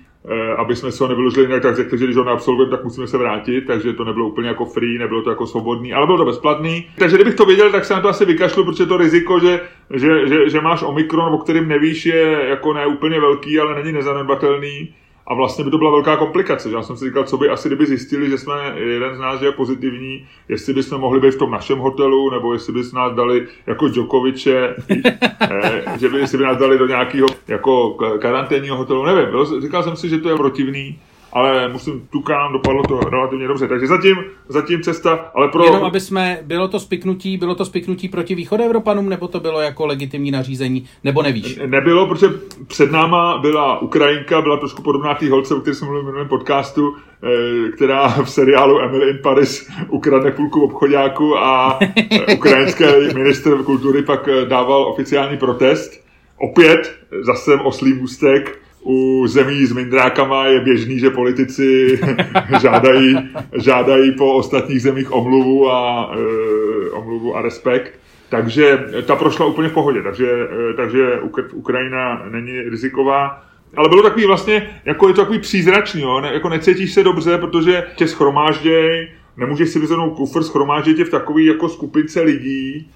[0.57, 3.17] aby jsme se ho nevyložili jinak, tak řekli, že když ho neabsolvujeme, tak musíme se
[3.17, 6.89] vrátit, takže to nebylo úplně jako free, nebylo to jako svobodný, ale bylo to bezplatný.
[6.97, 9.61] Takže kdybych to věděl, tak se na to asi vykašlu, protože to riziko, že,
[9.93, 13.91] že, že, že máš Omikron, o kterým nevíš, je jako ne úplně velký, ale není
[13.91, 14.93] nezanedbatelný
[15.27, 16.69] a vlastně by to byla velká komplikace.
[16.71, 19.51] Já jsem si říkal, co by asi kdyby zjistili, že jsme jeden z nás je
[19.51, 23.87] pozitivní, jestli bychom mohli být v tom našem hotelu, nebo jestli by nás dali jako
[23.87, 24.75] Djokoviče,
[25.41, 29.29] eh, že by, jestli by nás dali do nějakého jako karanténního hotelu, nevím.
[29.29, 30.99] Bylo, říkal jsem si, že to je protivný,
[31.33, 33.67] ale musím, tukám, dopadlo to relativně dobře.
[33.67, 34.15] Takže zatím,
[34.47, 35.63] zatím cesta, ale pro...
[35.63, 39.85] Jenom aby jsme, bylo to spiknutí, bylo to spiknutí proti východoevropanům, nebo to bylo jako
[39.85, 41.59] legitimní nařízení, nebo nevíš?
[41.65, 42.27] Nebylo, protože
[42.67, 46.27] před náma byla Ukrajinka, byla trošku podobná té holce, o které jsme mluvili v minulém
[46.27, 51.79] podcastu, eh, která v seriálu Emily in Paris ukradne půlku obchodáku a
[52.11, 52.83] eh, ukrajinský
[53.15, 56.01] minister kultury pak eh, dával oficiální protest.
[56.37, 61.99] Opět zase oslý můstek, u zemí s mindrákama je běžný, že politici
[62.61, 63.15] žádají,
[63.53, 67.99] žádají po ostatních zemích omluvu a, e, omluvu a respekt.
[68.29, 70.27] Takže ta prošla úplně v pohodě, takže,
[70.71, 71.19] e, takže
[71.53, 73.43] Ukrajina není riziková.
[73.77, 76.21] Ale bylo takový vlastně, jako je to takový přízračný, jo?
[76.21, 81.09] Ne, jako necítíš se dobře, protože tě schromážděj, nemůžeš si vyzvednout kufr, schromážděj tě v
[81.09, 82.91] takové jako skupince lidí,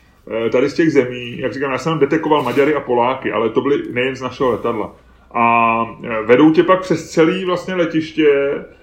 [0.47, 3.61] e, tady z těch zemí, jak říkám, já jsem detekoval Maďary a Poláky, ale to
[3.61, 4.95] byly nejen z našeho letadla
[5.35, 8.27] a e, vedou tě pak přes celý vlastně letiště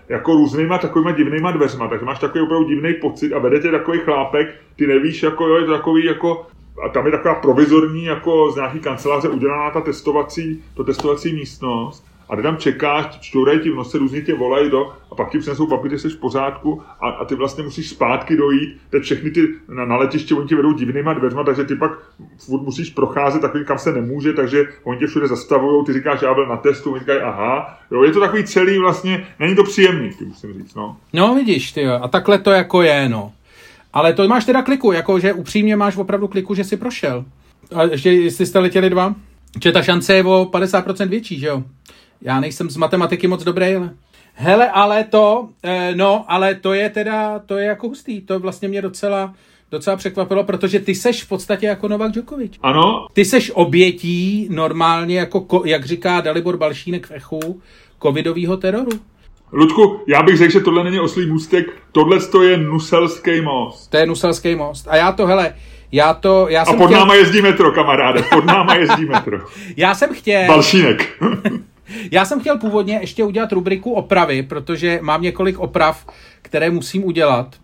[0.08, 3.98] jako různýma takovýma divnýma dveřma, takže máš takový opravdu divný pocit a vede tě takový
[3.98, 6.46] chlápek, ty nevíš, jako jo, je to takový jako
[6.84, 12.11] a tam je taková provizorní, jako z nějaký kanceláře udělaná ta testovací, to testovací místnost
[12.28, 15.38] a ty tam čekáš, čtourají ti v nose, různě tě volají do a pak ti
[15.38, 19.48] přinesou papíry, jsi v pořádku a, a, ty vlastně musíš zpátky dojít, teď všechny ty
[19.68, 21.90] na, na letiště, oni ti vedou divnýma dveřma, takže ty pak
[22.38, 26.34] furt musíš procházet takovým, kam se nemůže, takže oni tě všude zastavují, ty říkáš, já
[26.34, 30.10] byl na testu, oni říkají, aha, jo, je to takový celý vlastně, není to příjemný,
[30.10, 30.96] ty musím říct, no.
[31.12, 33.32] No vidíš, ty jo, a takhle to jako je, no.
[33.92, 37.24] Ale to máš teda kliku, jako že upřímně máš opravdu kliku, že jsi prošel.
[37.74, 39.14] A ještě, jestli jste letěli dva,
[39.62, 41.62] že ta šance je o 50% větší, že jo?
[42.22, 43.90] Já nejsem z matematiky moc dobrý, ale...
[44.34, 48.20] Hele, ale to, eh, no, ale to je teda, to je jako hustý.
[48.20, 49.34] To vlastně mě docela,
[49.70, 52.52] docela překvapilo, protože ty seš v podstatě jako Novak Djokovic.
[52.62, 53.06] Ano.
[53.12, 57.60] Ty seš obětí normálně, jako, jak říká Dalibor Balšínek v Echu,
[58.02, 58.90] covidového teroru.
[59.52, 63.90] Ludku, já bych řekl, že tohle není oslý můstek, tohle je Nuselský most.
[63.90, 64.88] To je Nuselský most.
[64.88, 65.54] A já to, hele,
[65.92, 66.98] já to, já A jsem pod chtěl...
[66.98, 69.38] náma jezdí metro, kamaráde, pod náma jezdí metro.
[69.76, 70.46] já jsem chtěl...
[70.46, 71.22] Balšínek.
[72.10, 76.06] Já jsem chtěl původně ještě udělat rubriku opravy, protože mám několik oprav,
[76.42, 77.56] které musím udělat.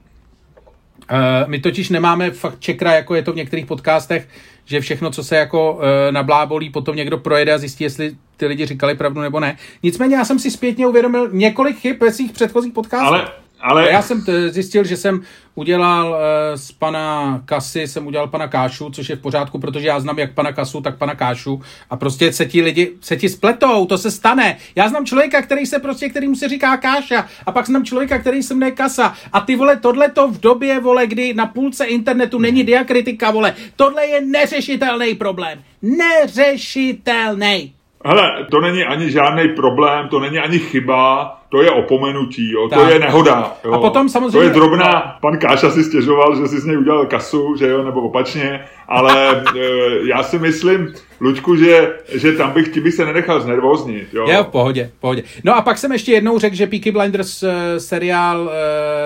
[1.13, 4.29] Uh, my totiž nemáme fakt čekra, jako je to v některých podcastech,
[4.65, 8.67] že všechno, co se jako uh, nablábolí, potom někdo projede a zjistí, jestli ty lidi
[8.67, 9.57] říkali pravdu nebo ne.
[9.83, 13.09] Nicméně já jsem si zpětně uvědomil několik chyb ve svých předchozích podcastech.
[13.09, 13.29] Ale
[13.61, 13.91] ale...
[13.91, 15.23] Já jsem zjistil, že jsem
[15.55, 16.17] udělal uh,
[16.55, 20.35] z pana Kasy, jsem udělal pana Kášu, což je v pořádku, protože já znám jak
[20.35, 24.11] pana Kasu, tak pana Kášu a prostě se ti lidi, se ti spletou, to se
[24.11, 24.57] stane.
[24.77, 28.19] Já znám člověka, který se prostě, který mu se říká Káša a pak znám člověka,
[28.19, 31.85] který se jmenuje Kasa a ty vole, tohle to v době, vole, kdy na půlce
[31.85, 35.63] internetu není diakritika, vole, tohle je neřešitelný problém.
[35.83, 37.75] Neřešitelný.
[38.05, 42.89] Hele, to není ani žádný problém, to není ani chyba, to je opomenutí, jo, to
[42.89, 43.57] je nehoda.
[43.65, 43.73] Jo.
[43.73, 44.39] A potom samozřejmě...
[44.39, 47.85] To je drobná, pan Káša si stěžoval, že si z něj udělal kasu, že jo,
[47.85, 49.69] nebo opačně, ale e,
[50.09, 54.09] já si myslím, Luďku, že, že tam bych ti by se nenechal znervoznit.
[54.13, 54.29] Jo.
[54.29, 55.23] Je v pohodě, v pohodě.
[55.45, 58.51] No a pak jsem ještě jednou řekl, že Peaky Blinders uh, seriál uh,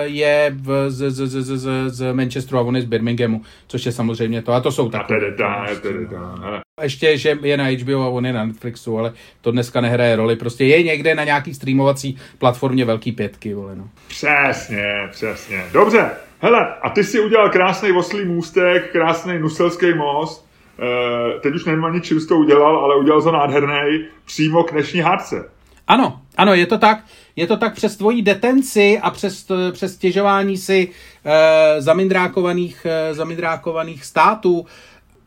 [0.03, 3.85] je v, z, z, z, z, z, z Manchesteru a on je z Birminghamu, což
[3.85, 4.53] je samozřejmě to.
[4.53, 5.17] A to jsou takové.
[5.17, 6.61] A tedy, ta, tedy, ta.
[6.83, 10.35] ještě, že je na HBO a on je na Netflixu, ale to dneska nehraje roli.
[10.35, 13.89] Prostě je někde na nějaký streamovací platformě velký pětky, vole, no.
[14.07, 15.63] Přesně, přesně.
[15.71, 20.47] Dobře, hele, a ty si udělal krásný oslý můstek, krásný nuselský most.
[20.79, 24.71] E, teď už nevím ani čím jsi to udělal, ale udělal to nádherný přímo k
[24.71, 25.49] dnešní hádce.
[25.87, 27.03] Ano, ano, je to tak.
[27.35, 30.89] Je to tak přes tvoji detenci a přes, přes stěžování si
[31.25, 34.65] e, zamindrákovaných, e, zamindrákovaných států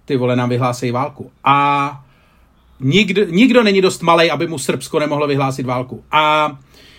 [0.04, 1.30] ty vole nám vyhlásí válku.
[1.44, 2.00] A
[2.80, 6.04] nikdo, nikdo není dost malý, aby mu Srbsko nemohlo vyhlásit válku.
[6.12, 6.50] A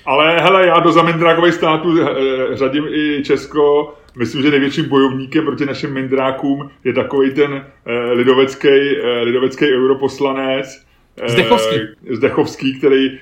[0.08, 3.94] ale hele, já do zamindrákových států eh, řadím i Česko.
[4.18, 10.87] Myslím, že největším bojovníkem proti našim mindrákům je takový ten eh, lidovecký, eh, lidovecký europoslanec,
[11.26, 11.76] Zdechovský.
[12.12, 13.20] Zdechovský, který,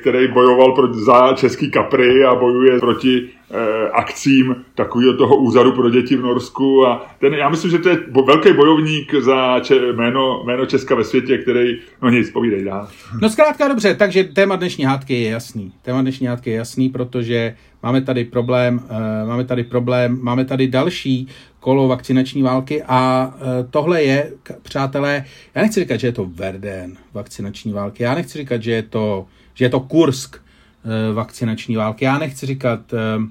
[0.00, 5.90] který bojoval pro, za český kapry a bojuje proti Eh, akcím takového toho úřadu pro
[5.90, 10.42] děti v Norsku a ten, já myslím, že to je velký bojovník za če, jméno,
[10.46, 12.88] jméno Česka ve světě, který, no nic, povídej dál.
[13.22, 15.72] No zkrátka dobře, takže téma dnešní hádky je jasný.
[15.82, 18.80] Téma dnešní hádky je jasný, protože máme tady problém,
[19.26, 21.28] máme tady problém, máme tady další
[21.60, 26.96] kolo vakcinační války a uh, tohle je, přátelé, já nechci říkat, že je to Verden
[27.14, 32.04] vakcinační války, já nechci říkat, že je to, že je to Kursk uh, vakcinační války,
[32.04, 33.24] já nechci říkat uh,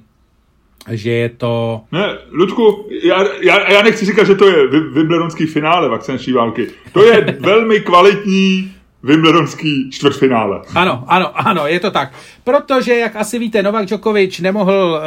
[0.91, 1.81] že je to...
[1.91, 6.67] Ne, Ludku, já, já, já nechci říkat, že to je Wimbledonský finále vakcinační války.
[6.93, 10.61] To je velmi kvalitní Wimbledonský čtvrtfinále.
[10.75, 12.13] Ano, ano, ano, je to tak.
[12.43, 15.01] Protože, jak asi víte, Novak Djokovic nemohl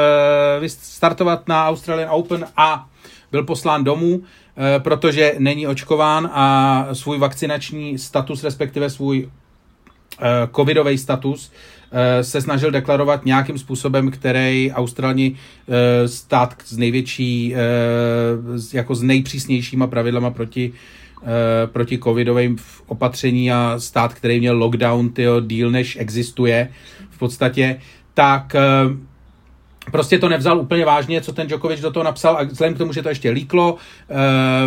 [0.60, 2.86] uh, startovat na Australian Open a
[3.30, 4.24] byl poslán domů, uh,
[4.78, 9.30] protože není očkován a svůj vakcinační status, respektive svůj uh,
[10.56, 11.52] covidový status
[11.92, 15.36] Eh, se snažil deklarovat nějakým způsobem, který Australani
[15.68, 17.58] eh, stát s největší, eh,
[18.72, 20.72] jako s nejpřísnějšíma pravidlama proti
[21.66, 26.68] proti covidovým opatření a stát, který měl lockdown, tyjo, díl než existuje
[27.10, 27.80] v podstatě,
[28.14, 28.56] tak
[29.90, 32.92] prostě to nevzal úplně vážně, co ten Djokovic do toho napsal a vzhledem k tomu,
[32.92, 33.76] že to ještě líklo,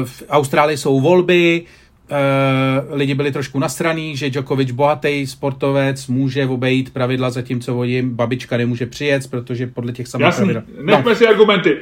[0.03, 1.65] v Austrálii jsou volby,
[2.11, 8.57] Uh, lidi byli trošku nasraný, že Djokovic, bohatý sportovec, může obejít pravidla, zatímco jim babička
[8.57, 10.45] nemůže přijet, protože podle těch samých Jasný.
[10.45, 10.63] pravidel.
[10.83, 11.15] Nechme no.
[11.15, 11.77] si argumenty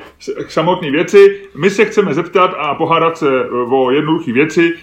[0.45, 1.41] k samotné věci.
[1.61, 4.73] My se chceme zeptat a pohádat se o jednoduché věci.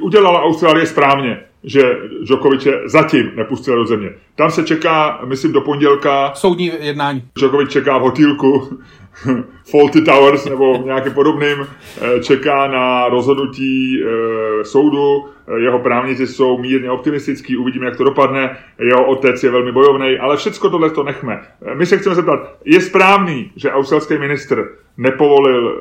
[0.00, 1.82] Udělala Austrálie správně, že
[2.26, 4.10] Djokoviče zatím nepustil do země.
[4.34, 6.32] Tam se čeká, myslím, do pondělka...
[6.34, 7.22] Soudní jednání.
[7.38, 8.78] Djokovic čeká v hotýlku
[9.70, 15.24] Faulty Towers nebo nějakým podobným, eh, čeká na rozhodnutí eh, soudu.
[15.48, 18.56] Eh, jeho právníci jsou mírně optimistický, uvidíme, jak to dopadne.
[18.78, 21.40] Jeho otec je velmi bojovný, ale všechno tohle to nechme.
[21.74, 25.78] My se chceme zeptat, je správný, že australský ministr nepovolil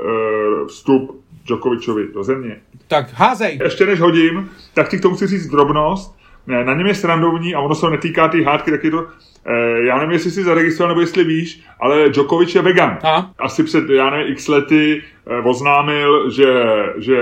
[0.68, 2.62] vstup Djokovičovi do země?
[2.88, 3.60] Tak házej.
[3.64, 6.16] Ještě než hodím, tak ti k tomu chci říct drobnost.
[6.48, 9.08] Na něm je srandovní a ono se netýká ty hádky, tak je to
[9.46, 12.98] Eh, já nevím, jestli jsi zaregistroval nebo jestli víš, ale Djokovic je vegan.
[13.04, 13.32] A?
[13.40, 16.64] Asi před, já nevím, x lety eh, oznámil, že,
[16.98, 17.18] že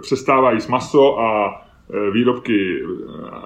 [0.00, 1.67] přestává jíst maso a eh,
[2.12, 2.82] výrobky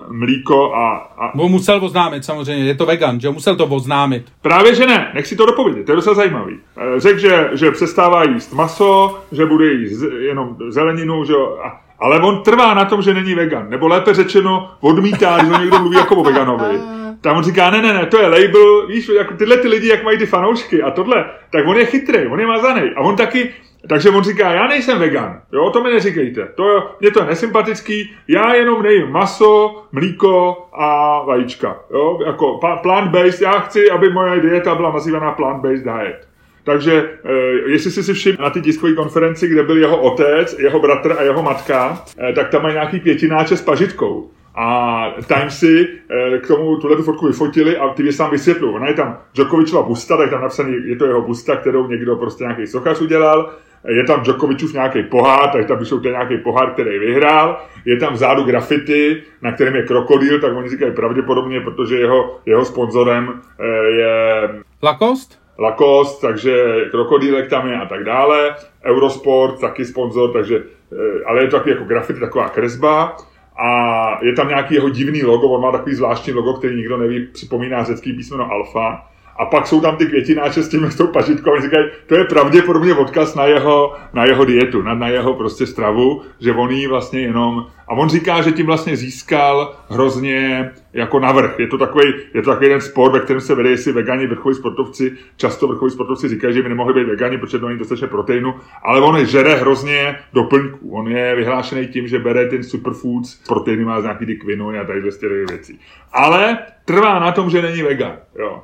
[0.09, 0.97] mlíko a...
[0.97, 1.33] a...
[1.35, 4.25] Bo musel oznámit samozřejmě, je to vegan, že musel to oznámit.
[4.43, 6.59] Právě, že ne, nech si to dopovědět, to je docela zajímavý.
[6.97, 12.43] Řekl, že, že přestává jíst maso, že bude jíst jenom zeleninu, že a, ale on
[12.43, 16.23] trvá na tom, že není vegan, nebo lépe řečeno odmítá, když někdo mluví jako o
[16.23, 19.89] veganovi tam on říká, ne, ne, ne, to je label, víš, jako tyhle ty lidi,
[19.89, 22.91] jak mají ty fanoušky a tohle, tak on je chytrý, on je mazaný.
[22.97, 23.55] A on taky,
[23.89, 28.15] takže on říká, já nejsem vegan, jo, to mi neříkejte, to, mě to je nesympatický,
[28.29, 34.75] já jenom nejím maso, mlíko a vajíčka, jo, jako plant-based, já chci, aby moje dieta
[34.75, 36.33] byla nazývaná plant-based diet.
[36.65, 37.31] Takže eh,
[37.67, 41.23] jestli jsi si všiml na té tiskové konferenci, kde byl jeho otec, jeho bratr a
[41.23, 44.31] jeho matka, eh, tak tam mají nějaký pětináče s pažitkou.
[44.55, 48.75] A Timesy eh, k tomu tuhle tu fotku vyfotili a ty tam vysvětlují.
[48.75, 52.45] Ona je tam Djokovicova busta, tak tam napsaný, je to jeho busta, kterou někdo prostě
[52.45, 53.53] nějaký sochař udělal.
[53.89, 57.61] Je tam Djokovicův nějaký pohár, tak tam to je nějaký pohár, který vyhrál.
[57.85, 62.65] Je tam vzadu grafity, na kterém je krokodýl, tak oni říkají pravděpodobně, protože jeho, jeho
[62.65, 63.67] sponzorem eh,
[64.01, 64.49] je...
[64.83, 65.37] Lacoste?
[65.59, 68.55] Lacoste, takže krokodýlek tam je a tak dále.
[68.85, 73.17] Eurosport, taky sponzor, takže, eh, ale je to taky jako grafity, taková kresba
[73.59, 77.27] a je tam nějaký jeho divný logo, on má takový zvláštní logo, který nikdo neví,
[77.27, 81.55] připomíná řecký písmeno alfa A pak jsou tam ty květináče s tím s tou pažitkou
[81.55, 85.67] a říkají, to je pravděpodobně odkaz na jeho, na jeho dietu, na, na jeho prostě
[85.67, 87.67] stravu, že on jí vlastně jenom...
[87.89, 91.59] A on říká, že tím vlastně získal hrozně jako navrh.
[91.59, 92.05] Je to takový,
[92.35, 95.91] je to takový jeden sport, ve kterém se vede, jestli vegani, vrchoví sportovci, často vrchoví
[95.91, 99.55] sportovci říkají, že by nemohli být vegani, protože to není dostatečně proteinu, ale on žere
[99.55, 100.91] hrozně doplňků.
[100.91, 104.85] On je vyhlášený tím, že bere ten superfoods, proteiny má z nějaký ty kvinoy a
[104.85, 105.01] tady
[105.49, 105.81] věcí.
[106.13, 108.17] Ale trvá na tom, že není vegan.
[108.39, 108.63] Jo.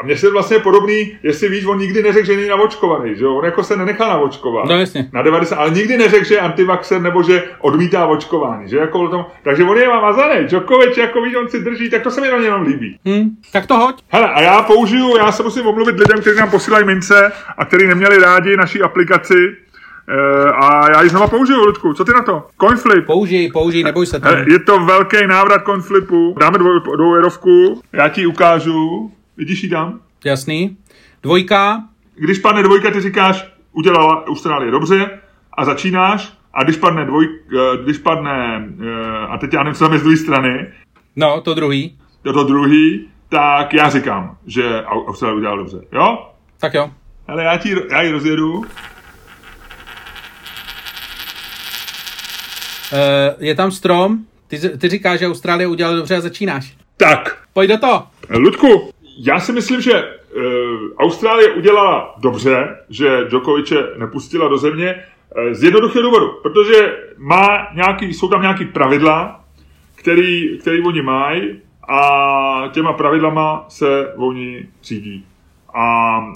[0.00, 3.34] A mně se vlastně podobný, jestli víš, on nikdy neřekl, že není navočkovaný, že jo?
[3.34, 4.64] On jako se nenechal navočkovat.
[4.68, 5.08] No jasně.
[5.12, 9.26] Na 90, ale nikdy neřekl, že je antivaxer nebo že odmítá očkování, že jako tom,
[9.44, 12.38] takže on je mazaný, Djokovic, jako víš, on si drží, tak to se mi na
[12.38, 12.98] něm líbí.
[13.06, 14.02] Hmm, tak to hoď.
[14.08, 17.86] Hele, a já použiju, já se musím omluvit lidem, kteří nám posílají mince a kteří
[17.86, 19.56] neměli rádi naší aplikaci,
[20.08, 21.94] Uh, a já ji znova použiju, Ludku.
[21.94, 22.42] Co ty na to?
[22.60, 23.06] Coinflip.
[23.06, 24.28] Použij, použij, neboj se to.
[24.28, 26.34] Je to velký návrat coinflipu.
[26.40, 27.80] Dáme dvou, dvou jerovku.
[27.92, 29.10] Já ti ukážu.
[29.38, 30.00] Vidíš ji tam?
[30.24, 30.76] Jasný.
[31.22, 31.84] Dvojka.
[32.14, 35.20] Když padne dvojka, ty říkáš, udělala Austrálie dobře
[35.52, 36.32] a začínáš.
[36.54, 39.98] A když padne dvoj, eh, když padne, eh, a teď já nevím, co tam je
[39.98, 40.66] z druhé strany.
[41.16, 41.98] No, to druhý.
[42.22, 45.80] To, to druhý, tak já říkám, že Austrálie udělala dobře.
[45.92, 46.30] Jo?
[46.60, 46.90] Tak jo.
[47.28, 48.52] Ale já, ti, já ji rozjedu.
[48.52, 48.64] Uh,
[53.38, 56.76] je tam strom, ty, ty říkáš, že Austrálie udělala dobře a začínáš.
[56.96, 57.38] Tak.
[57.52, 58.06] Pojď do toho.
[58.30, 58.92] Ludku,
[59.26, 60.42] já si myslím, že uh,
[60.98, 68.14] Austrálie udělala dobře, že Djokoviče nepustila do země uh, z jednoduchého důvodu, protože má nějaký,
[68.14, 69.44] jsou tam nějaký pravidla,
[69.94, 72.00] který, který oni mají a
[72.72, 75.26] těma pravidlama se oni řídí.
[75.74, 76.34] A uh,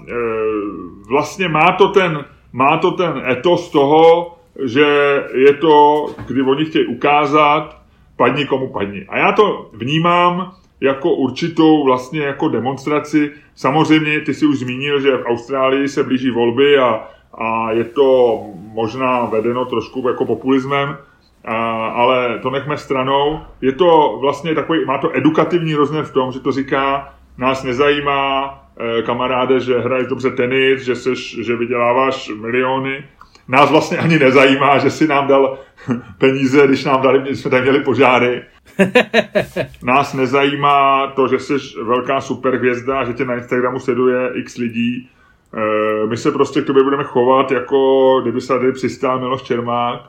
[1.08, 4.86] vlastně má to ten, má to ten etos toho, že
[5.34, 7.82] je to, kdy oni chtějí ukázat,
[8.16, 9.06] padni komu padni.
[9.08, 10.52] A já to vnímám
[10.82, 13.30] jako určitou vlastně jako demonstraci.
[13.54, 18.40] Samozřejmě ty si už zmínil, že v Austrálii se blíží volby a, a je to
[18.72, 20.96] možná vedeno trošku jako populismem,
[21.44, 23.40] a, ale to nechme stranou.
[23.60, 28.58] Je to vlastně takový, má to edukativní rozměr v tom, že to říká, nás nezajímá,
[28.98, 33.04] eh, kamaráde, že hraješ dobře tenis, že, seš, že vyděláváš miliony,
[33.48, 35.58] nás vlastně ani nezajímá, že si nám dal
[36.18, 38.42] peníze, když nám dali, když jsme tady měli požáry.
[39.82, 45.08] Nás nezajímá to, že jsi velká superhvězda, že tě na Instagramu sleduje x lidí.
[45.54, 50.00] E, my se prostě k tobě budeme chovat, jako kdyby se tady přistál Miloš Čermák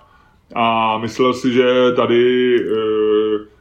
[0.56, 2.64] a myslel si, že tady e,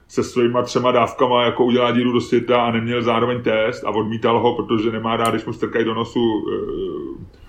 [0.09, 4.41] se svýma třema dávkama jako udělá díru do světa a neměl zároveň test a odmítal
[4.41, 6.55] ho, protože nemá rád, když mu strkají do nosu e,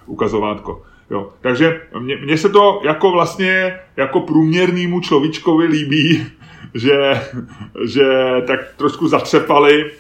[0.05, 0.81] ukazovátko.
[1.09, 1.29] Jo.
[1.41, 1.81] Takže
[2.23, 6.25] mně se to jako vlastně jako průměrnému človíčkovi líbí,
[6.73, 7.21] že,
[7.85, 8.05] že
[8.47, 9.91] tak trošku zatřepali,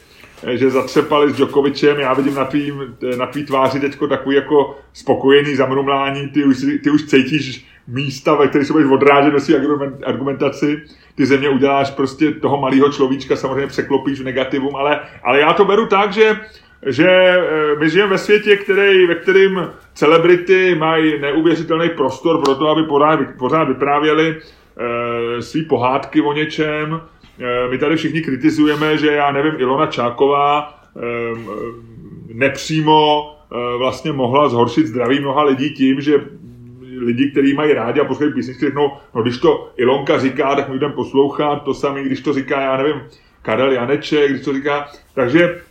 [0.53, 1.99] že zatřepali s Djokovicem.
[1.99, 2.73] Já vidím na tvý,
[3.17, 6.27] na tvý tváři teď takový jako spokojený zamrumlání.
[6.27, 9.55] Ty už, ty už cítíš místa, ve kterých se budeš odrážet do své
[10.05, 10.83] argumentaci.
[11.15, 15.65] Ty země uděláš prostě toho malého človíčka, samozřejmě překlopíš v negativum, ale, ale já to
[15.65, 16.39] beru tak, že
[16.85, 22.67] že eh, my žijeme ve světě, který, ve kterém celebrity mají neuvěřitelný prostor pro to,
[22.67, 24.39] aby pořád, pořád vyprávěli
[25.39, 27.01] svý pohádky o něčem.
[27.39, 30.99] E, my tady všichni kritizujeme, že já nevím, Ilona Čáková e,
[32.33, 33.29] nepřímo
[33.77, 36.13] vlastně mohla zhoršit zdraví mnoha lidí tím, že
[36.99, 40.79] lidi, kteří mají rádi a poslouchají písničky, řeknou, no když to Ilonka říká, tak my
[40.79, 43.01] jdeme poslouchat, to samé, když to říká, já nevím,
[43.43, 44.87] Karel Janeček, když to říká.
[45.15, 45.61] Takže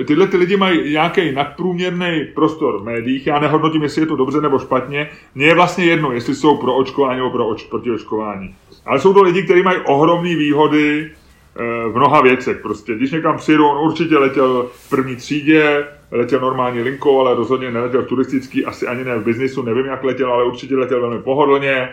[0.00, 3.26] e, tyhle ty lidi mají nějaký nadprůměrný prostor v médiích.
[3.26, 5.10] Já nehodnotím, jestli je to dobře nebo špatně.
[5.34, 8.54] Mně je vlastně jedno, jestli jsou pro očkování nebo pro oč, proti očkování.
[8.86, 11.10] Ale jsou to lidi, kteří mají ohromné výhody
[11.56, 12.58] e, v mnoha věcech.
[12.62, 17.70] Prostě, když někam přijedu, on určitě letěl v první třídě, letěl normální linkou, ale rozhodně
[17.70, 21.88] neletěl turistický, asi ani ne v biznisu, nevím, jak letěl, ale určitě letěl velmi pohodlně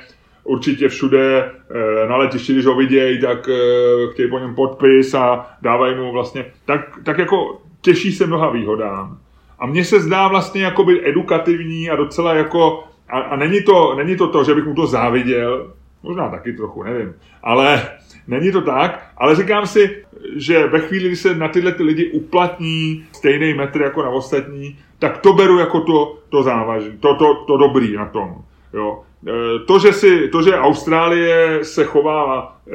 [0.46, 5.48] určitě všude eh, na letišti, když ho vidějí, tak eh, chtějí po něm podpis a
[5.62, 9.18] dávají mu vlastně, tak, tak jako těší se mnoha výhodám.
[9.60, 13.96] A mně se zdá vlastně jako být edukativní a docela jako, a, a není, to,
[13.96, 15.74] není to to, že bych mu to záviděl,
[16.04, 17.90] možná taky trochu, nevím, ale
[18.28, 20.04] není to tak, ale říkám si,
[20.36, 24.78] že ve chvíli, kdy se na tyhle ty lidi uplatní stejný metr jako na ostatní,
[25.00, 28.36] tak to beru jako to, to závažné, to, to, to dobrý na tom.
[28.74, 29.04] Jo.
[29.28, 32.72] Eh, to, že, si, to, že Austrálie se chová eh,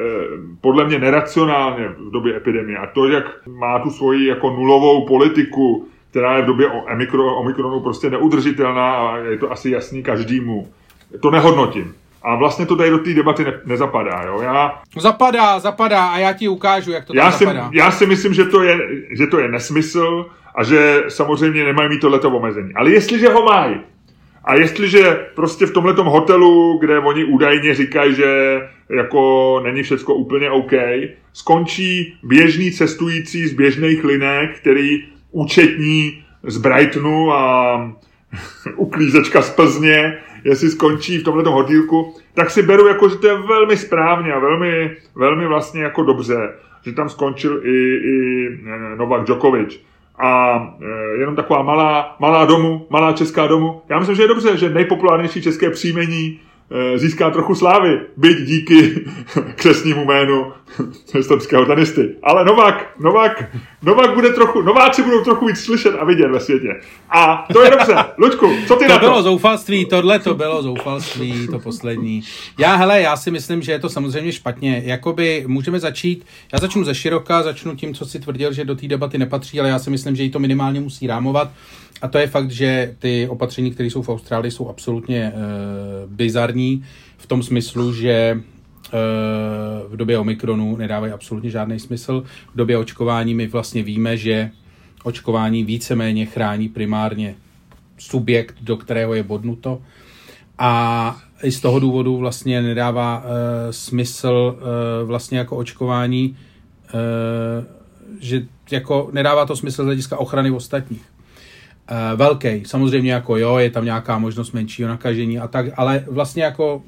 [0.61, 5.87] podle mě neracionálně v době epidemie a to, jak má tu svoji jako nulovou politiku,
[6.09, 6.67] která je v době
[7.35, 10.67] Omikronu prostě neudržitelná a je to asi jasný každému,
[11.19, 11.95] to nehodnotím.
[12.23, 14.23] A vlastně to tady do té debaty ne, nezapadá.
[14.25, 14.41] Jo?
[14.41, 17.69] Já, zapadá, zapadá a já ti ukážu, jak to já si, zapadá.
[17.73, 18.77] Já si myslím, že to, je,
[19.17, 20.25] že to je nesmysl
[20.55, 22.73] a že samozřejmě nemají mít tohleto omezení.
[22.75, 23.75] Ale jestliže ho mají,
[24.43, 30.51] a jestliže prostě v tomhletom hotelu, kde oni údajně říkají, že jako není všecko úplně
[30.51, 30.71] OK,
[31.33, 37.95] skončí běžný cestující z běžných linek, který účetní z Brightonu a
[38.75, 43.37] uklízečka z Plzně, jestli skončí v tomhle hotýlku, tak si beru jako, že to je
[43.37, 46.49] velmi správně a velmi, velmi vlastně jako dobře,
[46.85, 49.90] že tam skončil i, i eh, Novak Djokovic.
[50.21, 53.81] A e, jenom taková malá, malá domu, malá česká domu.
[53.89, 56.39] Já myslím, že je dobře, že nejpopulárnější české příjmení
[56.95, 59.05] získá trochu slávy, byť díky
[59.55, 60.53] křesnímu jménu
[61.19, 62.15] estonského tenisty.
[62.23, 66.81] Ale Novak, Novak, Novak bude trochu, Nováci budou trochu víc slyšet a vidět ve světě.
[67.09, 67.95] A to je dobře.
[68.17, 69.05] Luďku, co ty to na to?
[69.05, 72.21] bylo zoufalství, tohle to bylo zoufalství, to poslední.
[72.59, 74.81] Já, hele, já si myslím, že je to samozřejmě špatně.
[74.85, 78.87] Jakoby můžeme začít, já začnu ze široka, začnu tím, co si tvrdil, že do té
[78.87, 81.51] debaty nepatří, ale já si myslím, že jí to minimálně musí rámovat.
[82.01, 86.85] A to je fakt, že ty opatření, které jsou v Austrálii, jsou absolutně uh, bizarní
[87.17, 92.23] v tom smyslu, že uh, v době Omikronu nedávají absolutně žádný smysl.
[92.53, 94.51] V době očkování my vlastně víme, že
[95.03, 97.35] očkování víceméně chrání primárně
[97.97, 99.81] subjekt, do kterého je bodnuto.
[100.57, 103.25] A i z toho důvodu vlastně nedává uh,
[103.71, 106.37] smysl uh, vlastně jako očkování,
[106.93, 107.65] uh,
[108.19, 111.10] že jako nedává to smysl z hlediska ochrany ostatních.
[111.91, 116.43] Uh, velký, samozřejmě jako jo, je tam nějaká možnost menšího nakažení a tak, ale vlastně
[116.43, 116.81] jako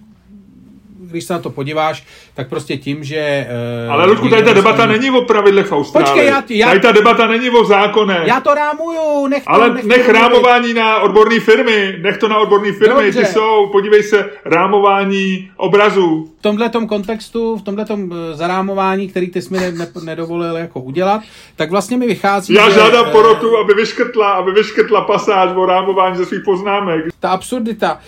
[1.14, 3.48] když se na to podíváš, tak prostě tím, že...
[3.86, 6.12] Uh, Ale Ludku, tady ta debata není o pravidlech v Austrálii.
[6.12, 8.28] Počkej, já, já, tady ta debata není o zákonech.
[8.28, 12.38] Já to rámuju, nech to, Ale nech, nech rámování na odborné firmy, nech to na
[12.38, 13.20] odborné firmy, Dobře.
[13.20, 16.33] ty jsou, podívej se, rámování obrazů.
[16.44, 21.22] V tomhle kontextu, v tomhle eh, zarámování, který ty jsi mi ne, nedovolil jako udělat,
[21.56, 22.54] tak vlastně mi vychází...
[22.54, 27.06] Já že, žádám porotu, aby vyškrtla, aby vyškrtla pasáž o rámování ze svých poznámek.
[27.20, 28.00] Ta absurdita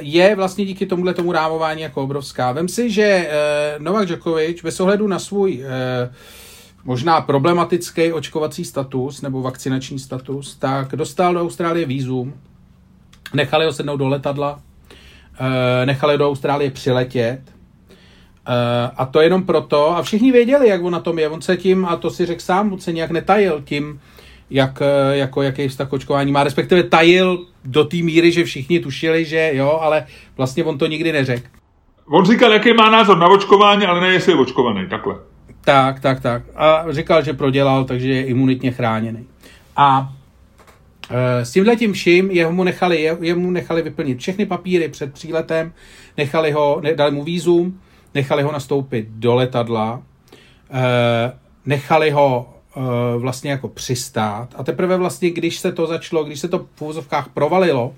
[0.00, 2.52] je vlastně díky tomuhle tomu rámování jako obrovská.
[2.52, 6.14] Vem si, že eh, Novak Djokovic bez ohledu na svůj eh,
[6.84, 12.34] možná problematický očkovací status nebo vakcinační status, tak dostal do Austrálie výzum,
[13.34, 14.69] nechali ho sednout do letadla, eh,
[15.84, 17.40] nechali do Austrálie přiletět,
[18.48, 21.28] Uh, a to jenom proto, a všichni věděli, jak on na tom je.
[21.28, 24.00] On se tím, a to si řekl sám, on se nějak netajil tím,
[24.50, 29.24] jak, jako, jaký vztah k očkování má, respektive tajil do té míry, že všichni tušili,
[29.24, 31.46] že jo, ale vlastně on to nikdy neřekl.
[32.10, 35.14] On říkal, jaký má názor na očkování, ale ne, jestli je očkovaný, takhle.
[35.60, 36.42] Tak, tak, tak.
[36.56, 39.26] A říkal, že prodělal, takže je imunitně chráněný.
[39.76, 40.12] A
[41.42, 45.72] s tímhle tím vším jemu nechali, jemu nechali vyplnit všechny papíry před příletem,
[46.16, 47.80] nechali ho, dali mu výzum,
[48.14, 50.02] nechali ho nastoupit do letadla,
[50.70, 51.32] e,
[51.66, 54.48] nechali ho e, vlastně jako přistát.
[54.56, 57.94] A teprve vlastně, když se to začalo, když se to v úvozovkách provalilo,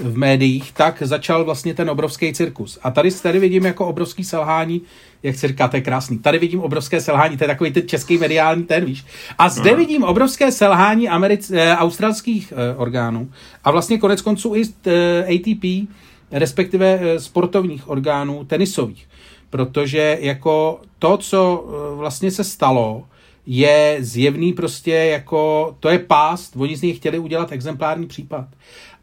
[0.00, 2.78] v médiích, tak začal vlastně ten obrovský cirkus.
[2.82, 4.82] A tady, tady vidím jako obrovský selhání,
[5.22, 6.18] jak se říká, to je krásný.
[6.18, 9.04] Tady vidím obrovské selhání, to je takový ten český mediální ten, víš.
[9.38, 9.78] A zde Aha.
[9.78, 13.30] vidím obrovské selhání americ, eh, australských eh, orgánů
[13.64, 15.88] a vlastně konec konců i eh, ATP,
[16.30, 19.08] respektive eh, sportovních orgánů tenisových.
[19.50, 23.04] Protože jako to, co eh, vlastně se stalo,
[23.46, 28.48] je zjevný prostě jako, to je pást, oni z nich chtěli udělat exemplární případ.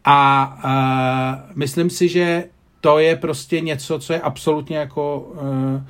[0.05, 2.43] A uh, myslím si, že
[2.81, 5.81] to je prostě něco, co je absolutně jako uh,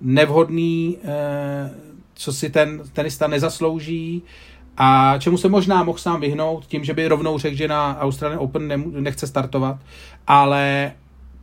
[0.00, 1.10] nevhodný, uh,
[2.14, 4.22] co si ten tenista nezaslouží
[4.76, 8.40] a čemu se možná mohl sám vyhnout tím, že by rovnou řekl, že na Australian
[8.40, 9.76] Open nechce startovat,
[10.26, 10.92] ale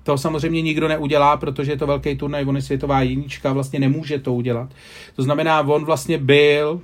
[0.03, 4.19] to samozřejmě nikdo neudělá, protože je to velký turnaj, on je světová jednička, vlastně nemůže
[4.19, 4.69] to udělat.
[5.15, 6.81] To znamená, on vlastně byl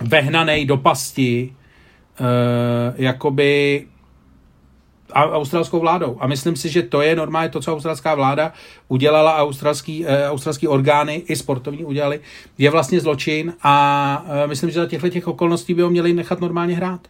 [0.00, 1.54] vehnaný do pasti,
[2.20, 2.26] uh,
[2.96, 3.86] jakoby
[5.14, 6.16] australskou vládou.
[6.20, 8.52] A myslím si, že to je normálně to, co australská vláda
[8.88, 12.20] udělala a australský, eh, australský orgány i sportovní udělali,
[12.58, 16.40] je vlastně zločin a eh, myslím, že za těchto těch okolností by ho měli nechat
[16.40, 17.00] normálně hrát.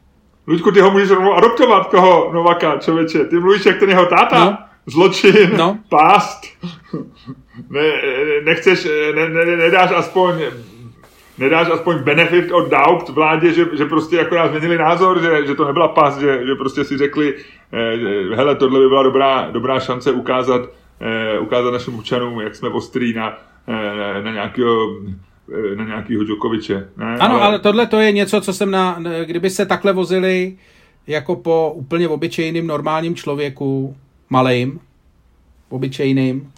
[0.46, 3.24] Luďku, ty ho můžeš rovnou adoptovat, toho Novaka, člověče.
[3.24, 4.44] Ty mluvíš jak ten jeho táta.
[4.44, 4.58] No.
[4.86, 5.78] Zločin, no.
[5.88, 6.40] pást.
[7.70, 7.80] Ne,
[8.44, 10.34] nechceš, ne, ne, nedáš aspoň
[11.38, 15.64] nedáš aspoň benefit od doubt vládě, že, že prostě nás změnili názor, že, že to
[15.64, 17.34] nebyla pas, že, že prostě si řekli,
[17.72, 20.60] eh, hele, tohle by byla dobrá, dobrá šance ukázat,
[21.00, 24.96] eh, ukázat našim občanům, jak jsme ostrý na, eh, na nějakého
[25.72, 26.88] eh, na nějakýho Djokoviče.
[26.96, 27.16] Ne?
[27.20, 27.42] Ano, ale...
[27.42, 30.56] ale tohle to je něco, co jsem na, kdyby se takhle vozili
[31.06, 33.96] jako po úplně obyčejným normálním člověku,
[34.30, 34.80] malým,
[35.68, 36.52] obyčejným,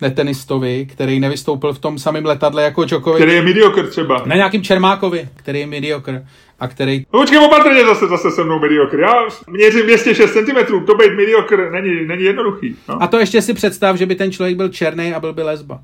[0.00, 3.18] netenistovi, který nevystoupil v tom samém letadle jako Djokovic.
[3.18, 4.22] Který je mediocre třeba.
[4.26, 6.26] Na nějakým Čermákovi, který je mediocre
[6.60, 7.06] a který...
[7.12, 9.02] No počkej, opatrně zase, zase se mnou mediocre.
[9.02, 9.14] Já
[9.50, 12.76] měřím 206 cm, to být mediocre není, není jednoduchý.
[12.88, 13.02] No.
[13.02, 15.80] A to ještě si představ, že by ten člověk byl černý a byl by lesba.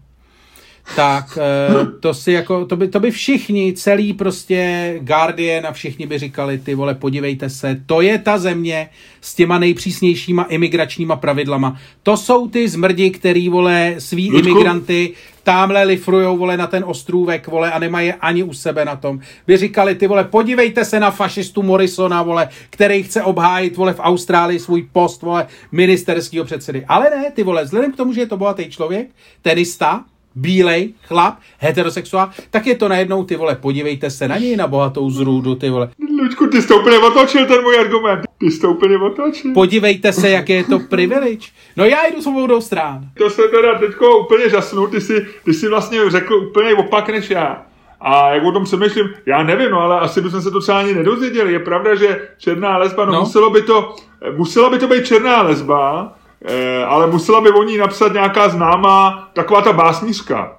[0.94, 6.06] Tak eh, to si jako, to by, to by všichni, celý prostě Guardian a všichni
[6.06, 8.88] by říkali, ty vole, podívejte se, to je ta země
[9.20, 11.76] s těma nejpřísnějšíma imigračníma pravidlama.
[12.02, 14.48] To jsou ty zmrdi, který, vole, svý Ludku?
[14.48, 15.12] imigranty
[15.42, 19.20] tamhle lifrujou, vole, na ten ostrůvek, vole, a nemají je ani u sebe na tom.
[19.46, 24.00] By říkali, ty vole, podívejte se na fašistu Morrisona, vole, který chce obhájit, vole, v
[24.00, 26.84] Austrálii svůj post, vole, ministerského předsedy.
[26.88, 29.08] Ale ne, ty vole, vzhledem k tomu, že je to bohatý člověk,
[29.42, 30.04] tenista,
[30.36, 35.10] bílej, chlap, heterosexuál, tak je to najednou, ty vole, podívejte se na něj, na bohatou
[35.10, 35.88] zrůdu, ty vole.
[36.22, 38.20] Luďku, ty jsi to úplně otočil, ten můj argument.
[38.38, 39.54] Ty jsi to úplně otočil.
[39.54, 41.46] Podívejte se, jak je to privilege.
[41.76, 43.00] No já jdu s obou strán.
[43.18, 47.30] To se teda teďko úplně žasnu, ty jsi, ty jsi vlastně řekl úplně opak než
[47.30, 47.62] já.
[48.00, 50.94] A jak o tom přemýšlím, já nevím, no, ale asi bychom se to třeba ani
[50.94, 51.52] nedozvěděli.
[51.52, 53.20] Je pravda, že černá lesba, no, No.
[53.20, 53.96] muselo by to,
[54.36, 56.12] musela by to být černá lesba,
[56.44, 60.58] eh, ale musela by o ní napsat nějaká známá, taková ta básnířka,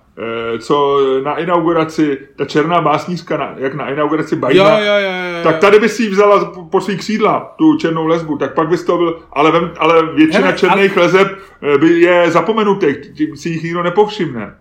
[0.55, 5.11] eh, co na inauguraci, ta černá básnířka, na, jak na inauguraci Jo, Bajda, jo, jo,
[5.37, 5.43] jo.
[5.43, 8.67] tak tady by si ji vzala po- po svý křídla, tu černou lesbu, tak pak
[8.69, 11.27] bys to byl, ale, vem, ale většina Hele, černých leseb
[11.61, 14.55] eh, by je zapomenutých, tím si jich nikdo nepovšimne.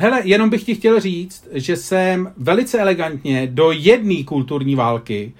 [0.00, 5.32] Hele, jenom bych ti chtěl říct, že jsem velice elegantně do jedné kulturní války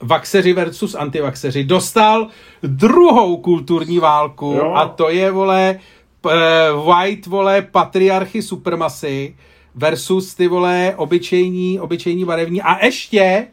[0.00, 2.26] vaxeři versus antivaxeři dostal
[2.62, 4.72] druhou kulturní válku Jo.
[4.74, 5.78] a to je, vole,
[6.30, 6.30] eh,
[6.86, 9.36] white, vole, patriarchy supermasy
[9.74, 13.46] versus ty, vole, obyčejní, obyčejní barevní a ještě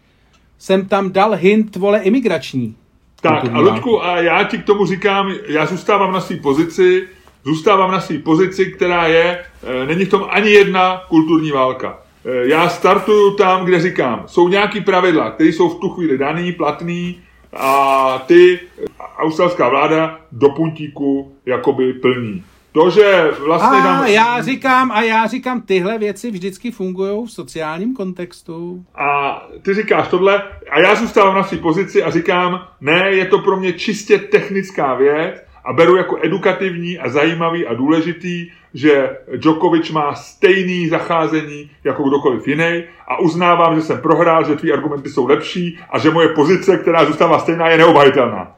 [0.57, 2.75] jsem tam dal hint, vole, imigrační.
[3.21, 3.59] Tak a.
[3.59, 7.07] Ludku, a já ti k tomu říkám, já zůstávám na své pozici,
[7.45, 11.99] zůstávám na své pozici, která je, e, není v tom ani jedna kulturní válka.
[12.27, 16.51] E, Já startuju tam, kde říkám, jsou nějaký pravidla, které jsou v tu chvíli daný,
[16.51, 17.21] platný
[17.53, 18.85] a ty, e,
[19.17, 22.43] australská vláda, do puntíku jakoby plní.
[22.71, 24.05] To, že vlastně A tam...
[24.07, 28.85] já říkám, a já říkám, tyhle věci vždycky fungují v sociálním kontextu.
[28.95, 33.39] A ty říkáš tohle a já zůstávám na své pozici a říkám, ne, je to
[33.39, 39.91] pro mě čistě technická věc a beru jako edukativní a zajímavý a důležitý, že Djokovic
[39.91, 45.27] má stejný zacházení jako kdokoliv jiný a uznávám, že jsem prohrál, že tvý argumenty jsou
[45.27, 48.51] lepší a že moje pozice, která zůstává stejná, je neobhajitelná.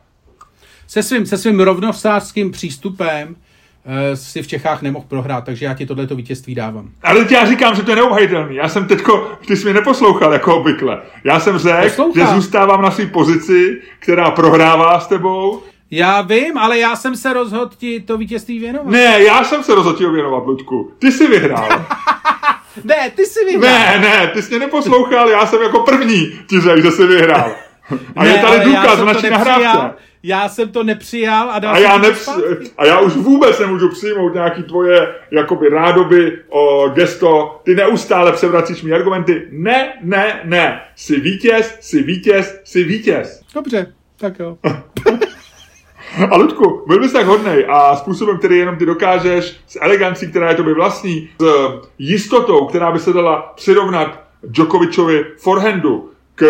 [0.88, 3.36] Se svým, se svým rovnostářským přístupem
[3.86, 6.89] eh, si v Čechách nemohl prohrát, takže já ti tohleto vítězství dávám.
[7.03, 8.55] Ale já říkám, že to je neobhajitelný.
[8.55, 11.01] Já jsem teďko, ty jsi mě neposlouchal jako obvykle.
[11.24, 15.61] Já jsem řekl, že zůstávám na své pozici, která prohrává s tebou
[15.91, 18.91] Já vím, ale já jsem se rozhodl ti to vítězství věnovat.
[18.91, 20.91] Ne, já jsem se rozhodl ti ho věnovat, Ludku.
[20.99, 21.69] Ty jsi vyhrál.
[22.83, 23.73] ne ty si vyhrál.
[23.73, 27.51] ne, ne, ty jsi mě neposlouchal, já jsem jako první ti řekl, že jsi vyhrál.
[28.15, 29.93] A ne, je tady důkaz to naší nahrávce.
[30.23, 32.19] Já jsem to nepřijal a dal A já, ti to nepř...
[32.19, 32.71] zpátky.
[32.77, 37.61] a já už vůbec nemůžu přijmout nějaký tvoje jakoby rádoby o gesto.
[37.63, 39.47] Ty neustále převracíš mi argumenty.
[39.51, 40.81] Ne, ne, ne.
[40.95, 43.41] Jsi vítěz, jsi vítěz, jsi vítěz.
[43.53, 44.57] Dobře, tak jo.
[46.32, 50.49] A Ludku, byl bys tak hodnej a způsobem, který jenom ty dokážeš, s elegancí, která
[50.49, 51.45] je tobě vlastní, s
[51.99, 56.45] jistotou, která by se dala přirovnat Djokovičovi forehandu, k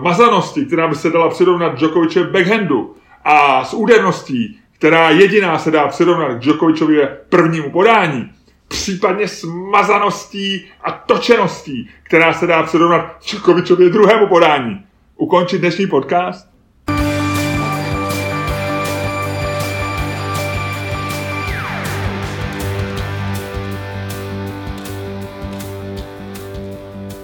[0.00, 2.94] mazanosti, která by se dala přirovnat Djokovičovi backhandu
[3.24, 8.30] a s úderností, která jediná se dá přirovnat k Djokovičově prvnímu podání,
[8.68, 14.84] případně s mazaností a točeností, která se dá přirovnat Djokovičově druhému podání.
[15.16, 16.57] Ukončit dnešní podcast?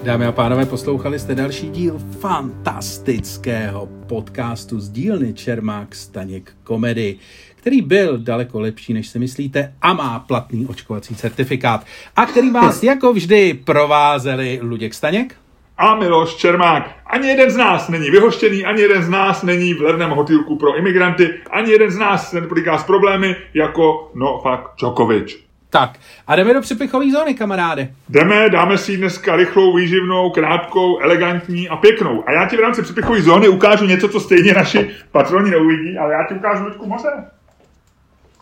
[0.05, 7.15] Dámy a pánové, poslouchali jste další díl fantastického podcastu z dílny Čermák Staněk Komedy,
[7.55, 11.85] který byl daleko lepší, než si myslíte a má platný očkovací certifikát
[12.15, 15.35] a který vás jako vždy provázeli Luděk Staněk.
[15.77, 16.95] a Miloš Čermák.
[17.05, 20.77] Ani jeden z nás není vyhoštěný, ani jeden z nás není v levném hotýlku pro
[20.77, 25.44] imigranty, ani jeden z nás se nepotýká s problémy jako Novak Djokovic.
[25.75, 27.93] Tak, a jdeme do přepichové zóny, kamaráde.
[28.09, 32.23] Jdeme, dáme si dneska rychlou, výživnou, krátkou, elegantní a pěknou.
[32.27, 36.13] A já ti v rámci přepichové zóny ukážu něco, co stejně naši patroni neuvidí, ale
[36.13, 37.09] já ti ukážu Ludku moře.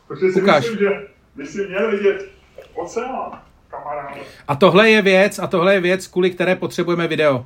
[0.08, 0.64] Protože si Ukáž.
[0.64, 0.90] myslím, že
[1.36, 2.30] by si měl vidět
[2.74, 4.20] oceán, kamaráde.
[4.48, 7.46] A tohle je věc, a tohle je věc, kvůli které potřebujeme video.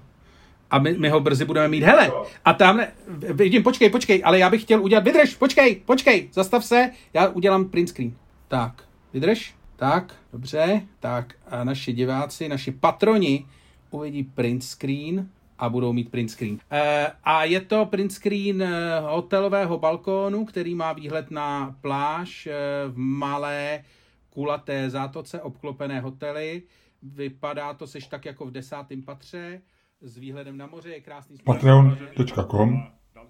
[0.72, 1.84] A my, my ho brzy budeme mít.
[1.84, 2.12] Hele,
[2.46, 6.90] a tamhle, vidím, počkej, počkej, ale já bych chtěl udělat, vydrž, počkej, počkej, zastav se,
[7.14, 8.14] já udělám print screen.
[8.48, 9.57] Tak, Vydrž?
[9.78, 10.82] Tak, dobře.
[11.00, 13.46] Tak a naši diváci, naši patroni
[13.92, 16.60] uvidí print screen a budou mít print screen.
[16.72, 22.54] E, a je to print screen eh, hotelového balkónu, který má výhled na pláž e,
[22.88, 23.84] v malé
[24.30, 26.64] kulaté zátoce, obklopené hotely.
[27.02, 29.62] Vypadá to seš tak jako v desátém patře
[30.02, 31.38] s výhledem na moře, je krásný.
[31.44, 32.84] Patreon.com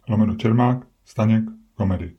[0.10, 1.44] lomeno Čermák, Staněk,
[1.74, 2.18] komedy.